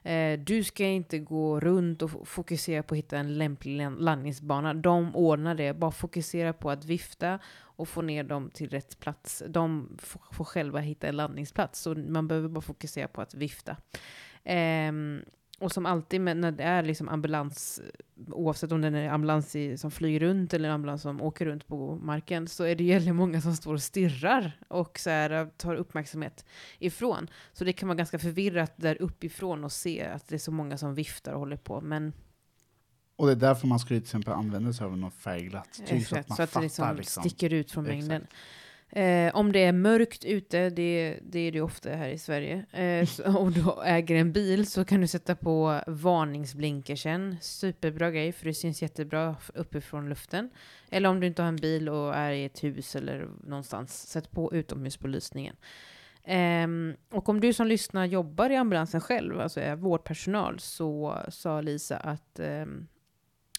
Eh, 0.02 0.38
du 0.38 0.64
ska 0.64 0.84
inte 0.84 1.18
gå 1.18 1.60
runt 1.60 2.02
och 2.02 2.28
fokusera 2.28 2.82
på 2.82 2.94
att 2.94 2.98
hitta 2.98 3.18
en 3.18 3.38
lämplig 3.38 3.90
landningsbana. 3.98 4.74
De 4.74 5.16
ordnar 5.16 5.54
det. 5.54 5.74
Bara 5.74 5.90
fokusera 5.90 6.52
på 6.52 6.70
att 6.70 6.84
vifta 6.84 7.38
och 7.60 7.88
få 7.88 8.02
ner 8.02 8.24
dem 8.24 8.50
till 8.50 8.70
rätt 8.70 9.00
plats. 9.00 9.42
De 9.48 9.96
får 10.32 10.44
själva 10.44 10.80
hitta 10.80 11.08
en 11.08 11.16
landningsplats, 11.16 11.80
så 11.80 11.94
man 11.94 12.28
behöver 12.28 12.48
bara 12.48 12.60
fokusera 12.60 13.08
på 13.08 13.20
att 13.20 13.34
vifta. 13.34 13.76
Um, 14.88 15.22
och 15.58 15.72
som 15.72 15.86
alltid 15.86 16.20
när 16.20 16.52
det 16.52 16.62
är 16.62 16.82
liksom 16.82 17.08
ambulans, 17.08 17.80
oavsett 18.30 18.72
om 18.72 18.80
det 18.80 18.88
är 18.88 19.08
ambulans 19.08 19.56
i, 19.56 19.78
som 19.78 19.90
flyger 19.90 20.20
runt 20.20 20.54
eller 20.54 20.68
ambulans 20.70 21.02
som 21.02 21.22
åker 21.22 21.46
runt 21.46 21.66
på 21.66 21.98
marken, 22.02 22.48
så 22.48 22.64
är 22.64 22.74
det 22.74 22.88
väldigt 22.88 23.14
många 23.14 23.40
som 23.40 23.56
står 23.56 23.74
och 23.74 23.82
stirrar 23.82 24.60
och 24.68 24.98
så 24.98 25.10
här, 25.10 25.50
tar 25.56 25.74
uppmärksamhet 25.74 26.44
ifrån. 26.78 27.30
Så 27.52 27.64
det 27.64 27.72
kan 27.72 27.88
vara 27.88 27.96
ganska 27.96 28.18
förvirrat 28.18 28.72
där 28.76 29.02
uppifrån 29.02 29.64
och 29.64 29.72
se 29.72 30.02
att 30.02 30.28
det 30.28 30.34
är 30.34 30.38
så 30.38 30.52
många 30.52 30.78
som 30.78 30.94
viftar 30.94 31.32
och 31.32 31.38
håller 31.38 31.56
på. 31.56 31.80
Men 31.80 32.12
och 33.16 33.26
det 33.26 33.32
är 33.32 33.36
därför 33.36 33.66
man 33.66 33.78
skulle 33.78 34.00
till 34.00 34.06
exempel 34.06 34.32
använda 34.32 34.72
sig 34.72 34.86
av 34.86 34.98
något 34.98 35.14
färgglatt 35.14 35.80
tyg 35.86 36.06
så 36.06 36.18
att 36.18 36.28
man 36.28 36.36
så 36.36 36.42
att 36.42 36.50
fattar, 36.50 36.60
det 36.60 36.64
liksom, 36.64 36.96
liksom 36.96 37.22
sticker 37.22 37.52
ut 37.52 37.70
från 37.70 37.84
mängden. 37.84 38.26
Eh, 38.90 39.34
om 39.34 39.52
det 39.52 39.64
är 39.64 39.72
mörkt 39.72 40.24
ute, 40.24 40.70
det, 40.70 41.18
det 41.22 41.38
är 41.38 41.52
det 41.52 41.60
ofta 41.60 41.90
här 41.90 42.08
i 42.08 42.18
Sverige, 42.18 42.64
eh, 42.72 43.06
så, 43.06 43.38
och 43.38 43.52
du 43.52 43.62
äger 43.84 44.16
en 44.16 44.32
bil 44.32 44.66
så 44.66 44.84
kan 44.84 45.00
du 45.00 45.06
sätta 45.06 45.36
på 45.36 45.80
varningsblinkersen. 45.86 47.36
Superbra 47.40 48.10
grej, 48.10 48.32
för 48.32 48.44
det 48.44 48.54
syns 48.54 48.82
jättebra 48.82 49.36
uppifrån 49.54 50.08
luften. 50.08 50.50
Eller 50.90 51.08
om 51.08 51.20
du 51.20 51.26
inte 51.26 51.42
har 51.42 51.48
en 51.48 51.56
bil 51.56 51.88
och 51.88 52.14
är 52.14 52.30
i 52.30 52.44
ett 52.44 52.64
hus 52.64 52.96
eller 52.96 53.28
någonstans, 53.44 54.08
sätt 54.08 54.30
på 54.30 54.54
utomhusbelysningen. 54.54 55.56
Eh, 56.24 56.68
och 57.10 57.28
om 57.28 57.40
du 57.40 57.52
som 57.52 57.66
lyssnar 57.66 58.06
jobbar 58.06 58.50
i 58.50 58.56
ambulansen 58.56 59.00
själv, 59.00 59.40
alltså 59.40 59.60
är 59.60 59.76
vårdpersonal, 59.76 60.60
så 60.60 61.18
sa 61.28 61.60
Lisa 61.60 61.96
att 61.96 62.40
ehm, 62.40 62.86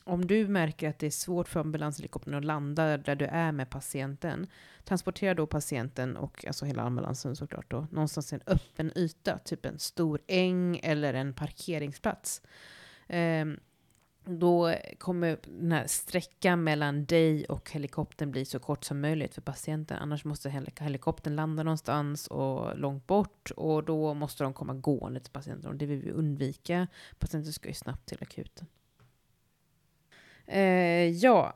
om 0.10 0.28
du 0.28 0.48
märker 0.48 0.89
att 0.89 1.00
det 1.00 1.06
är 1.06 1.12
svårt 1.12 1.48
för 1.48 1.60
ambulanshelikoptern 1.60 2.34
att 2.34 2.45
landa 2.45 2.98
där 2.98 3.15
du 3.15 3.26
är 3.26 3.52
med 3.52 3.69
patienten, 3.69 4.48
transportera 4.84 5.34
då 5.34 5.48
patienten 5.48 6.17
och 6.17 6.45
alltså 6.45 6.65
hela 6.65 6.84
ambulansen 6.84 7.36
såklart 7.36 7.72
då, 7.72 7.88
någonstans 7.91 8.34
i 8.34 8.36
en 8.36 8.41
öppen 8.45 8.91
yta, 8.95 9.38
typ 9.38 9.65
en 9.65 9.80
stor 9.80 10.19
äng 10.28 10.80
eller 10.84 11.13
en 11.13 11.34
parkeringsplats. 11.34 12.41
Um, 13.08 13.60
då 14.26 14.76
kommer 14.98 15.39
den 15.60 15.72
här 15.72 15.88
sträckan 15.88 16.63
mellan 16.63 17.06
dig 17.06 17.45
och 17.45 17.72
helikoptern 17.72 18.32
bli 18.32 18.45
så 18.45 18.60
kort 18.60 18.84
som 18.84 19.02
möjligt 19.02 19.36
för 19.36 19.41
patienten. 19.41 19.98
Annars 19.98 20.26
måste 20.26 20.50
helikoptern 20.80 21.36
landa 21.36 21.63
någonstans 21.63 22.28
och 22.28 22.78
långt 22.78 23.08
bort 23.08 23.52
och 23.52 23.84
då 23.84 24.13
måste 24.13 24.43
de 24.43 24.54
komma 24.54 24.74
gående 24.74 25.19
till 25.19 25.32
patienten 25.32 25.69
och 25.69 25.76
det 25.76 25.86
vill 25.86 26.02
vi 26.02 26.12
undvika. 26.12 26.88
Patienten 27.19 27.54
ska 27.54 27.67
ju 27.67 27.74
snabbt 27.74 28.06
till 28.10 28.17
akuten. 28.22 28.67
Eh, 30.49 31.09
ja, 31.09 31.53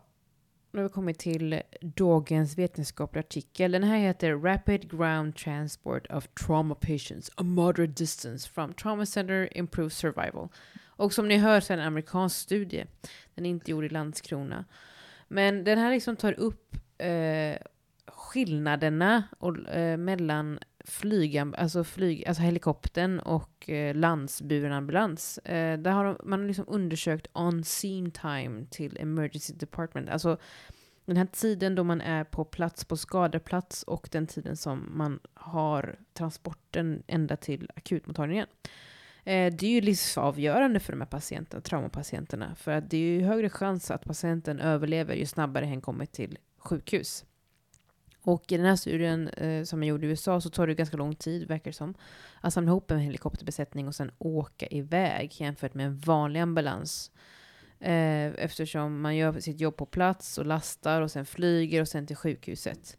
nu 0.71 0.79
har 0.79 0.83
vi 0.83 0.93
kommit 0.93 1.19
till 1.19 1.61
dagens 1.81 2.57
vetenskapliga 2.57 3.19
artikel. 3.19 3.71
Den 3.71 3.83
här 3.83 3.97
heter 3.97 4.35
Rapid 4.35 4.91
Ground 4.91 5.35
Transport 5.35 6.07
of 6.11 6.27
Trauma 6.27 6.75
Patients, 6.75 7.31
a 7.35 7.43
moderate 7.43 7.93
distance 7.93 8.49
from 8.49 8.73
Trauma 8.73 9.05
Center 9.05 9.57
Improves 9.57 9.97
Survival. 9.97 10.47
Och 10.83 11.13
som 11.13 11.27
ni 11.27 11.37
hör 11.37 11.59
så 11.59 11.73
är 11.73 11.77
det 11.77 11.83
en 11.83 11.87
amerikansk 11.87 12.35
studie. 12.39 12.85
Den 13.35 13.45
är 13.45 13.49
inte 13.49 13.71
gjord 13.71 13.83
i 13.83 13.89
Landskrona. 13.89 14.65
Men 15.27 15.63
den 15.63 15.77
här 15.77 15.91
liksom 15.91 16.15
tar 16.15 16.39
upp 16.39 16.75
eh, 16.97 17.57
skillnaderna 18.07 19.23
och, 19.39 19.69
eh, 19.69 19.97
mellan 19.97 20.59
flyga, 20.83 21.53
alltså, 21.57 21.83
flyg, 21.83 22.27
alltså 22.27 22.43
helikoptern 22.43 23.19
och 23.19 23.69
eh, 23.69 23.95
landsburen 23.95 24.71
ambulans. 24.71 25.37
Eh, 25.37 25.79
där 25.79 25.91
har 25.91 26.05
de, 26.05 26.17
man 26.23 26.39
har 26.39 26.47
liksom 26.47 26.65
undersökt 26.67 27.27
on-scene 27.33 28.11
time 28.11 28.65
till 28.69 28.97
emergency 28.99 29.53
department. 29.53 30.09
Alltså 30.09 30.37
den 31.05 31.17
här 31.17 31.25
tiden 31.25 31.75
då 31.75 31.83
man 31.83 32.01
är 32.01 32.23
på 32.23 32.45
plats, 32.45 32.85
på 32.85 32.97
skadeplats 32.97 33.83
och 33.83 34.09
den 34.11 34.27
tiden 34.27 34.57
som 34.57 34.91
man 34.97 35.19
har 35.33 35.95
transporten 36.13 37.03
ända 37.07 37.35
till 37.35 37.69
akutmottagningen. 37.75 38.47
Eh, 39.23 39.53
det 39.53 39.63
är 39.63 39.71
ju 39.71 39.81
livsavgörande 39.81 40.79
för 40.79 40.93
de 40.93 41.01
här 41.01 41.07
patienterna, 41.07 41.61
traumapatienterna. 41.61 42.55
För 42.55 42.71
att 42.71 42.89
det 42.89 42.97
är 42.97 43.01
ju 43.01 43.21
högre 43.21 43.49
chans 43.49 43.91
att 43.91 44.05
patienten 44.05 44.59
överlever 44.59 45.15
ju 45.15 45.25
snabbare 45.25 45.65
hen 45.65 45.81
kommer 45.81 46.05
till 46.05 46.37
sjukhus. 46.57 47.25
Och 48.23 48.51
i 48.51 48.57
den 48.57 48.65
här 48.65 48.75
studien 48.75 49.27
eh, 49.27 49.63
som 49.63 49.83
jag 49.83 49.89
gjorde 49.89 50.05
i 50.05 50.09
USA 50.09 50.41
så 50.41 50.49
tar 50.49 50.67
det 50.67 50.73
ganska 50.73 50.97
lång 50.97 51.15
tid, 51.15 51.47
verkar 51.47 51.71
det 51.71 51.75
som, 51.77 51.93
att 52.41 52.53
samla 52.53 52.71
ihop 52.71 52.91
en 52.91 52.99
helikopterbesättning 52.99 53.87
och 53.87 53.95
sen 53.95 54.11
åka 54.17 54.67
iväg 54.67 55.31
jämfört 55.33 55.73
med 55.73 55.85
en 55.85 55.97
vanlig 55.97 56.39
ambulans. 56.39 57.11
Eh, 57.79 58.25
eftersom 58.25 59.01
man 59.01 59.15
gör 59.15 59.39
sitt 59.39 59.59
jobb 59.59 59.77
på 59.77 59.85
plats 59.85 60.37
och 60.37 60.45
lastar 60.45 61.01
och 61.01 61.11
sen 61.11 61.25
flyger 61.25 61.81
och 61.81 61.87
sen 61.87 62.07
till 62.07 62.15
sjukhuset. 62.15 62.97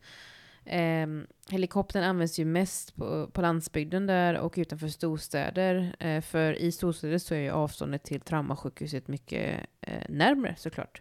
Eh, 0.65 1.07
helikoptern 1.49 2.05
används 2.05 2.39
ju 2.39 2.45
mest 2.45 2.97
på, 2.97 3.31
på 3.33 3.41
landsbygden 3.43 4.07
där 4.07 4.39
och 4.39 4.55
utanför 4.57 4.89
storstäder. 4.89 5.97
Eh, 5.99 6.21
för 6.21 6.53
i 6.53 6.73
storstäder 6.73 7.19
så 7.19 7.35
är 7.35 7.39
ju 7.39 7.51
avståndet 7.51 8.05
till 8.05 8.21
traumasjukhuset 8.21 9.09
mycket 9.09 9.67
eh, 9.81 10.03
närmre 10.09 10.55
såklart. 10.59 11.01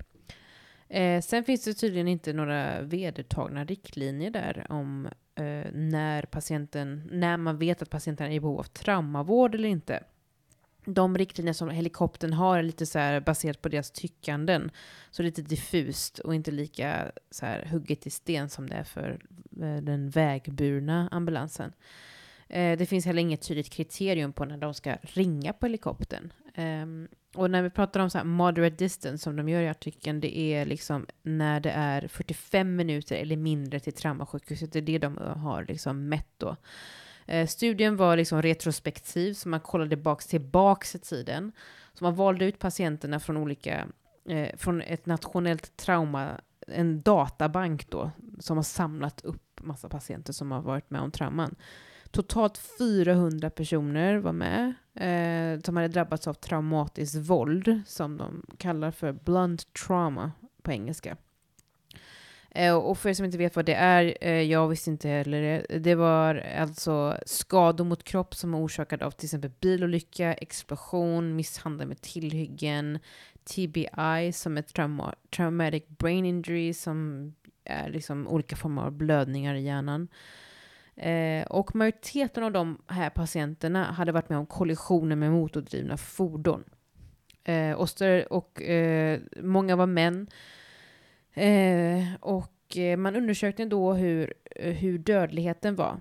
Eh, 0.94 1.22
sen 1.22 1.44
finns 1.44 1.64
det 1.64 1.74
tydligen 1.74 2.08
inte 2.08 2.34
några 2.34 2.82
vedertagna 2.82 3.66
riktlinjer 3.66 4.32
där 4.32 4.66
om 4.70 5.06
eh, 5.36 5.72
när 5.74 6.24
patienten, 6.24 7.10
när 7.12 7.38
man 7.38 7.58
vet 7.58 7.82
att 7.82 7.90
patienten 7.90 8.28
är 8.28 8.36
i 8.36 8.40
behov 8.40 8.60
av 8.60 8.64
traumavård 8.64 9.56
eller 9.56 9.70
inte. 9.70 10.04
De 10.86 11.18
riktlinjer 11.18 11.54
som 11.54 11.70
helikoptern 11.70 12.34
har 12.34 12.58
är 12.58 12.64
lite 12.64 12.86
så 12.86 13.00
här 13.00 13.20
baserat 13.20 13.62
på 13.62 13.70
deras 13.70 13.92
tyckanden. 13.92 14.72
Så 15.12 15.24
lite 15.24 15.42
diffust 15.42 16.20
och 16.20 16.36
inte 16.36 16.52
lika 16.52 17.12
så 17.32 17.46
här 17.46 17.66
hugget 17.72 18.08
i 18.08 18.10
sten 18.10 18.50
som 18.50 18.70
det 18.70 18.76
är 18.76 18.84
för 18.84 19.20
eh, 19.62 19.78
den 19.78 20.10
vägburna 20.10 21.10
ambulansen. 21.12 21.74
Eh, 22.48 22.78
det 22.78 22.86
finns 22.86 23.06
heller 23.06 23.22
inget 23.22 23.48
tydligt 23.48 23.70
kriterium 23.70 24.34
på 24.34 24.46
när 24.46 24.58
de 24.58 24.74
ska 24.74 24.96
ringa 25.02 25.54
på 25.54 25.66
helikoptern. 25.66 26.34
Ehm, 26.56 27.08
och 27.34 27.52
när 27.52 27.62
vi 27.62 27.70
pratar 27.70 28.00
om 28.00 28.10
så 28.10 28.18
här 28.18 28.26
moderate 28.26 28.76
distance 28.76 29.24
som 29.24 29.36
de 29.36 29.50
gör 29.50 29.62
i 29.62 29.70
artikeln, 29.70 30.20
det 30.20 30.38
är 30.38 30.66
liksom 30.66 31.06
när 31.24 31.60
det 31.60 31.72
är 31.72 32.08
45 32.08 32.76
minuter 32.76 33.16
eller 33.16 33.38
mindre 33.38 33.80
till 33.80 33.94
traumasjukhuset. 33.94 34.72
Det 34.72 34.80
är 34.80 34.82
det 34.82 34.98
de 34.98 35.18
har 35.18 35.66
liksom 35.68 36.10
mätt 36.10 36.34
då. 36.38 36.56
Eh, 37.26 37.48
studien 37.48 37.98
var 37.98 38.18
liksom 38.18 38.42
retrospektiv, 38.42 39.34
så 39.34 39.50
man 39.50 39.60
kollade 39.60 39.98
baks 39.98 40.28
tillbaks 40.28 40.96
i 40.96 41.00
tiden. 41.00 41.52
Så 41.94 42.04
man 42.04 42.16
valde 42.16 42.46
ut 42.46 42.60
patienterna 42.60 43.20
från 43.20 43.38
olika, 43.38 43.88
eh, 44.30 44.56
från 44.58 44.82
ett 44.82 45.06
nationellt 45.06 45.78
trauma, 45.78 46.42
en 46.68 47.02
databank 47.02 47.90
då, 47.90 48.12
som 48.40 48.58
har 48.58 48.64
samlat 48.64 49.22
upp 49.22 49.62
massa 49.62 49.90
patienter 49.90 50.34
som 50.34 50.52
har 50.52 50.62
varit 50.62 50.90
med 50.90 51.02
om 51.02 51.12
trauman. 51.12 51.56
Totalt 52.14 52.58
400 52.58 53.50
personer 53.50 54.18
var 54.18 54.34
med 54.34 54.74
eh, 54.96 55.62
som 55.64 55.76
hade 55.76 55.88
drabbats 55.88 56.28
av 56.28 56.34
traumatiskt 56.34 57.16
våld, 57.16 57.82
som 57.86 58.18
de 58.18 58.46
kallar 58.58 58.92
för 58.92 59.12
blunt 59.12 59.74
trauma 59.74 60.32
på 60.62 60.72
engelska. 60.72 61.18
Eh, 62.52 62.76
och 62.76 62.98
för 62.98 63.10
er 63.10 63.14
som 63.14 63.26
inte 63.26 63.38
vet 63.38 63.56
vad 63.56 63.66
det 63.66 63.74
är, 63.74 64.18
eh, 64.22 64.42
jag 64.42 64.68
visste 64.68 64.90
inte 64.90 65.10
heller 65.10 65.42
det. 65.42 65.80
Det 65.80 65.96
var 65.96 66.36
alltså 66.36 67.18
skador 67.26 67.86
mot 67.86 68.04
kropp 68.04 68.36
som 68.36 68.54
är 68.54 68.58
orsakade 68.66 69.06
av 69.06 69.12
till 69.12 69.26
exempel 69.26 69.52
bilolycka, 69.60 70.34
explosion, 70.34 71.36
misshandel 71.36 71.88
med 71.88 72.02
tillhyggen, 72.02 73.00
TBI 73.44 74.32
som 74.34 74.58
är 74.58 74.62
trauma 74.62 75.16
traumatic 75.36 75.84
brain 75.88 76.26
injury 76.26 76.74
som 76.74 77.34
är 77.64 77.90
liksom 77.90 78.28
olika 78.28 78.56
former 78.56 78.82
av 78.82 78.92
blödningar 78.92 79.56
i 79.56 79.62
hjärnan. 79.62 80.08
Eh, 80.96 81.46
och 81.46 81.76
majoriteten 81.76 82.44
av 82.44 82.52
de 82.52 82.82
här 82.88 83.10
patienterna 83.10 83.84
hade 83.84 84.12
varit 84.12 84.30
med 84.30 84.38
om 84.38 84.46
kollisioner 84.46 85.16
med 85.16 85.32
motordrivna 85.32 85.98
fordon. 85.98 86.64
Eh, 87.44 87.72
och, 87.72 87.90
och 88.30 88.62
eh, 88.62 89.20
många 89.42 89.76
var 89.76 89.86
män. 89.86 90.28
Eh, 91.34 92.14
och 92.20 92.78
eh, 92.78 92.98
man 92.98 93.16
undersökte 93.16 93.66
då 93.66 93.94
hur, 93.94 94.34
eh, 94.56 94.74
hur 94.74 94.98
dödligheten 94.98 95.76
var 95.76 96.00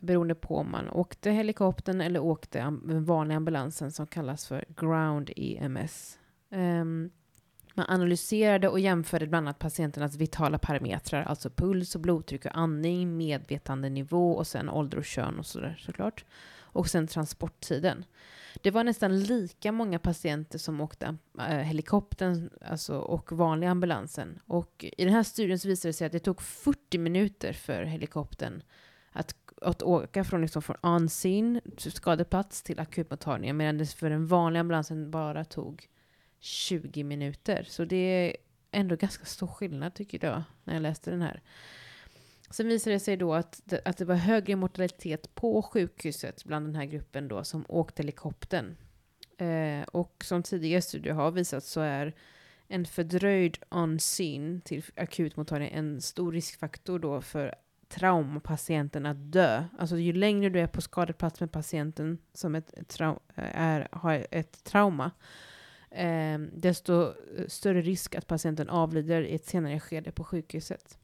beroende 0.00 0.34
på 0.34 0.56
om 0.56 0.70
man 0.70 0.88
åkte 0.88 1.30
helikoptern 1.30 2.00
eller 2.00 2.20
åkte 2.20 2.58
den 2.58 3.04
vanliga 3.04 3.36
ambulansen 3.36 3.92
som 3.92 4.06
kallas 4.06 4.46
för 4.46 4.64
ground 4.76 5.30
EMS. 5.36 6.18
Ehm, 6.50 7.10
man 7.80 7.94
analyserade 7.94 8.68
och 8.68 8.80
jämförde 8.80 9.26
bland 9.26 9.48
annat 9.48 9.58
patienternas 9.58 10.16
vitala 10.16 10.58
parametrar, 10.58 11.22
alltså 11.22 11.50
puls 11.50 11.94
och 11.94 12.00
blodtryck 12.00 12.44
och 12.44 12.58
andning, 12.58 13.16
medvetandenivå 13.16 14.32
och 14.32 14.46
sen 14.46 14.68
ålder 14.68 14.98
och 14.98 15.04
kön 15.04 15.38
och 15.38 15.46
sådär 15.46 15.76
såklart. 15.80 16.24
Och 16.72 16.88
sen 16.88 17.06
transporttiden. 17.06 18.04
Det 18.62 18.70
var 18.70 18.84
nästan 18.84 19.20
lika 19.20 19.72
många 19.72 19.98
patienter 19.98 20.58
som 20.58 20.80
åkte 20.80 21.16
äh, 21.38 21.44
helikoptern 21.44 22.50
alltså, 22.60 22.98
och 22.98 23.32
vanliga 23.32 23.70
ambulansen. 23.70 24.38
Och 24.46 24.84
i 24.98 25.04
den 25.04 25.14
här 25.14 25.22
studien 25.22 25.58
så 25.58 25.68
visade 25.68 25.88
det 25.88 25.92
sig 25.92 26.06
att 26.06 26.12
det 26.12 26.18
tog 26.18 26.42
40 26.42 26.98
minuter 26.98 27.52
för 27.52 27.82
helikoptern 27.82 28.62
att, 29.12 29.34
att 29.62 29.82
åka 29.82 30.24
från, 30.24 30.40
liksom, 30.40 30.62
från 30.62 30.76
on-scene, 30.82 31.60
skadeplats, 31.76 32.62
till 32.62 32.80
akutmottagningen. 32.80 33.56
Medan 33.56 33.78
det 33.78 33.86
för 33.86 34.10
den 34.10 34.26
vanliga 34.26 34.60
ambulansen 34.60 35.10
bara 35.10 35.44
tog 35.44 35.88
20 36.40 37.04
minuter. 37.04 37.64
Så 37.68 37.84
det 37.84 37.96
är 37.96 38.36
ändå 38.70 38.96
ganska 38.96 39.24
stor 39.24 39.46
skillnad 39.46 39.94
tycker 39.94 40.24
jag, 40.26 40.42
när 40.64 40.74
jag 40.74 40.82
läste 40.82 41.10
den 41.10 41.22
här. 41.22 41.42
Sen 42.50 42.68
visade 42.68 42.96
det 42.96 43.00
sig 43.00 43.16
då 43.16 43.34
att 43.34 43.60
det, 43.64 43.80
att 43.84 43.96
det 43.96 44.04
var 44.04 44.14
högre 44.14 44.56
mortalitet 44.56 45.34
på 45.34 45.62
sjukhuset 45.62 46.44
bland 46.44 46.66
den 46.66 46.74
här 46.74 46.84
gruppen 46.84 47.28
då 47.28 47.44
som 47.44 47.64
åkte 47.68 48.02
helikoptern. 48.02 48.76
Eh, 49.38 49.82
och 49.82 50.24
som 50.24 50.42
tidigare 50.42 50.82
studier 50.82 51.14
har 51.14 51.30
visat 51.30 51.64
så 51.64 51.80
är 51.80 52.14
en 52.68 52.86
fördröjd 52.86 53.58
on-scene 53.70 54.60
till 54.60 54.84
akutmottagningen 54.96 55.78
en 55.78 56.00
stor 56.00 56.32
riskfaktor 56.32 56.98
då 56.98 57.20
för 57.20 57.54
traumapatienten 57.88 59.06
att 59.06 59.32
dö. 59.32 59.64
Alltså 59.78 59.96
ju 59.96 60.12
längre 60.12 60.50
du 60.50 60.60
är 60.60 60.66
på 60.66 60.80
skadeplats 60.80 61.40
med 61.40 61.52
patienten 61.52 62.18
som 62.32 62.54
ett, 62.54 62.74
ett 62.74 62.98
trau- 62.98 63.20
är, 63.34 63.88
har 63.92 64.26
ett 64.30 64.64
trauma, 64.64 65.10
Ehm, 65.90 66.44
eh, 66.44 66.50
desto 66.52 67.14
större 67.48 67.82
risk 67.82 68.14
att 68.14 68.26
patienten 68.26 68.68
avlider 68.68 69.22
i 69.22 69.34
ett 69.34 69.46
senare 69.46 69.80
skede 69.80 70.12
på 70.12 70.24
sjukhuset. 70.24 70.98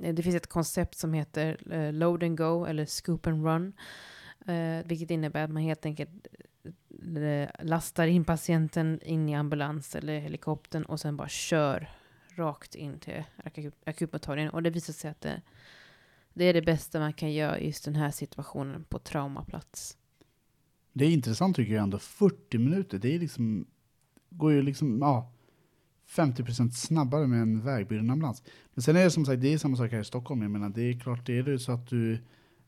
Eh, 0.00 0.14
det 0.14 0.22
finns 0.22 0.36
ett 0.36 0.46
koncept 0.46 0.98
som 0.98 1.12
heter 1.12 1.72
eh, 1.72 1.92
load 1.92 2.22
and 2.22 2.38
go 2.38 2.64
eller 2.64 2.86
scoop 2.86 3.26
and 3.26 3.44
run. 3.44 3.72
Eh, 4.46 4.86
vilket 4.86 5.10
innebär 5.10 5.44
att 5.44 5.50
man 5.50 5.62
helt 5.62 5.86
enkelt 5.86 6.10
eh, 7.16 7.48
lastar 7.62 8.06
in 8.06 8.24
patienten 8.24 9.00
in 9.02 9.28
i 9.28 9.34
ambulans 9.34 9.94
eller 9.94 10.18
helikoptern 10.18 10.82
och 10.82 11.00
sen 11.00 11.16
bara 11.16 11.28
kör 11.28 11.90
rakt 12.34 12.74
in 12.74 12.98
till 12.98 13.24
akutmottagningen. 13.86 14.52
Och 14.52 14.62
det 14.62 14.70
visar 14.70 14.92
sig 14.92 15.10
att 15.10 15.20
det, 15.20 15.42
det 16.34 16.44
är 16.44 16.54
det 16.54 16.62
bästa 16.62 16.98
man 16.98 17.12
kan 17.12 17.32
göra 17.32 17.58
i 17.58 17.66
just 17.66 17.84
den 17.84 17.96
här 17.96 18.10
situationen 18.10 18.84
på 18.84 18.98
traumaplats. 18.98 19.96
Det 20.92 21.04
är 21.04 21.10
intressant 21.10 21.56
tycker 21.56 21.74
jag 21.74 21.82
ändå. 21.82 21.98
40 21.98 22.58
minuter, 22.58 22.98
det 22.98 23.14
är 23.14 23.18
liksom, 23.18 23.66
går 24.30 24.52
ju 24.52 24.62
liksom, 24.62 24.98
ja, 25.00 25.32
50% 26.08 26.70
snabbare 26.70 27.26
med 27.26 27.42
en 27.42 27.60
vägburen 27.60 28.10
ambulans. 28.10 28.42
Men 28.74 28.82
sen 28.82 28.96
är 28.96 29.04
det 29.04 29.10
som 29.10 29.24
sagt, 29.24 29.42
det 29.42 29.52
är 29.52 29.58
samma 29.58 29.76
sak 29.76 29.92
här 29.92 30.00
i 30.00 30.04
Stockholm. 30.04 30.42
Jag 30.42 30.50
menar, 30.50 30.68
det 30.68 30.82
är 30.82 31.00
klart, 31.00 31.26
det 31.26 31.38
är 31.38 31.42
det 31.42 31.58
så 31.58 31.72
att 31.72 31.86
du 31.86 32.12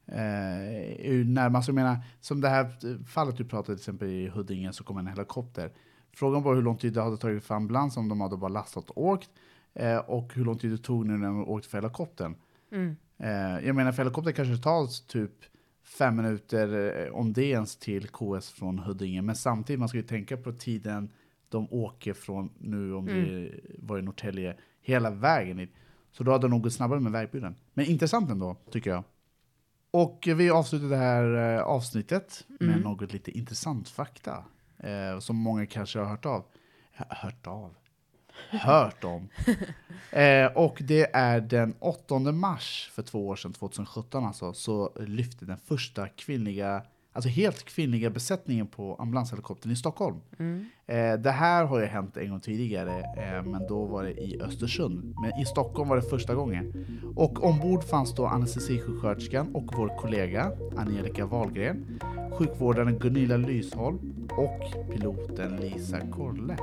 eh, 0.07 1.27
närmast, 1.27 1.69
jag 1.69 1.75
menar, 1.75 1.99
som 2.21 2.41
det 2.41 2.49
här 2.49 3.05
fallet 3.05 3.37
du 3.37 3.45
pratade 3.45 3.79
till 3.79 3.83
exempel 3.83 4.09
i 4.09 4.29
Huddinge 4.29 4.73
så 4.73 4.85
kom 4.85 4.99
en 4.99 5.07
helikopter. 5.07 5.73
Frågan 6.13 6.43
var 6.43 6.55
hur 6.55 6.63
lång 6.63 6.77
tid 6.77 6.93
det 6.93 7.03
hade 7.03 7.17
tagit 7.17 7.45
för 7.45 7.55
ambulans 7.55 7.97
om 7.97 8.09
de 8.09 8.21
hade 8.21 8.37
bara 8.37 8.49
lastat 8.49 8.91
och 8.91 9.05
åkt. 9.05 9.31
Eh, 9.75 9.97
och 9.97 10.35
hur 10.35 10.45
lång 10.45 10.59
tid 10.59 10.71
det 10.71 10.79
tog 10.79 11.07
nu 11.07 11.17
när 11.17 11.27
de 11.27 11.49
åkte 11.49 11.69
för 11.69 11.79
helikoptern. 11.79 12.35
Mm. 12.73 12.97
Eh, 13.19 13.67
jag 13.67 13.77
menar, 13.77 13.93
för 13.93 14.03
helikopter 14.03 14.33
kanske 14.33 14.63
tar 14.63 15.09
typ 15.09 15.33
fem 15.99 16.17
minuter, 16.17 16.97
eh, 17.07 17.13
om 17.13 17.33
det 17.33 17.45
ens, 17.45 17.77
till 17.77 18.09
KS 18.09 18.51
från 18.51 18.79
Huddinge. 18.79 19.23
Men 19.23 19.37
samtidigt, 19.37 19.81
man 19.81 19.89
ska 19.89 19.99
ju 19.99 20.05
tänka 20.05 20.37
på 20.37 20.53
tiden 20.53 21.11
de 21.51 21.69
åker 21.73 22.13
från, 22.13 22.51
nu 22.59 22.95
om 22.95 23.07
det 23.07 23.51
var 23.79 23.99
i 23.99 24.03
Norrtälje, 24.03 24.57
hela 24.83 25.11
vägen 25.11 25.57
dit. 25.57 25.71
Så 26.13 26.25
då 26.25 26.33
hade 26.33 26.43
de 26.45 26.51
nog 26.51 26.63
gått 26.63 26.73
snabbare 26.73 27.01
med 27.01 27.13
vägburen. 27.13 27.55
Men 27.75 27.87
intressant 27.87 28.31
ändå, 28.31 28.57
tycker 28.71 28.91
jag. 28.91 29.05
Och 29.91 30.29
vi 30.37 30.51
avslutar 30.51 30.87
det 30.89 30.97
här 30.97 31.57
eh, 31.57 31.63
avsnittet 31.63 32.45
med 32.49 32.69
Mm. 32.69 32.81
något 32.81 33.13
lite 33.13 33.31
intressant 33.39 33.89
fakta. 33.89 34.45
Eh, 34.79 35.19
som 35.19 35.37
många 35.37 35.67
kanske 35.67 35.99
har 35.99 36.07
hört 36.07 36.27
av. 36.27 36.45
Hört 36.93 37.47
av? 37.47 37.75
Hört 38.51 39.05
om. 39.05 39.29
Eh, 40.13 40.47
och 40.47 40.79
det 40.81 41.15
är 41.17 41.41
den 41.41 41.75
8 41.79 42.19
mars 42.19 42.91
för 42.93 43.03
två 43.03 43.29
år 43.29 43.37
sedan, 43.37 43.53
2017 43.53 44.25
alltså, 44.25 44.53
så 44.53 44.93
lyfte 45.01 45.45
den 45.45 45.59
första 45.59 46.09
kvinnliga, 46.09 46.83
alltså 47.13 47.29
helt 47.29 47.65
kvinnliga 47.65 48.11
besättningen 48.11 48.67
på 48.67 48.95
ambulanshelikoptern 48.95 49.73
i 49.73 49.77
Stockholm. 49.77 50.17
Mm. 50.39 50.67
Eh, 50.87 51.13
det 51.21 51.31
här 51.31 51.65
har 51.65 51.81
ju 51.81 51.87
hänt 51.87 52.17
en 52.17 52.31
gång 52.31 52.41
tidigare, 52.41 52.99
eh, 52.99 53.45
men 53.45 53.67
då 53.69 53.85
var 53.85 54.05
det 54.05 54.13
i 54.13 54.41
Östersund. 54.41 55.15
Men 55.23 55.41
i 55.41 55.45
Stockholm 55.45 55.89
var 55.89 55.97
det 55.97 56.03
första 56.03 56.35
gången. 56.35 56.87
Och 57.17 57.45
ombord 57.45 57.85
fanns 57.85 58.15
då 58.15 58.27
anestesisjuksköterskan 58.27 59.55
och 59.55 59.75
vår 59.77 59.99
kollega 59.99 60.53
Angelica 60.77 61.27
Wahlgren, 61.27 62.01
sjukvårdaren 62.33 62.99
Gunilla 62.99 63.37
Lysholm 63.37 64.29
och 64.31 64.91
piloten 64.93 65.57
Lisa 65.57 66.01
Korle. 66.01 66.57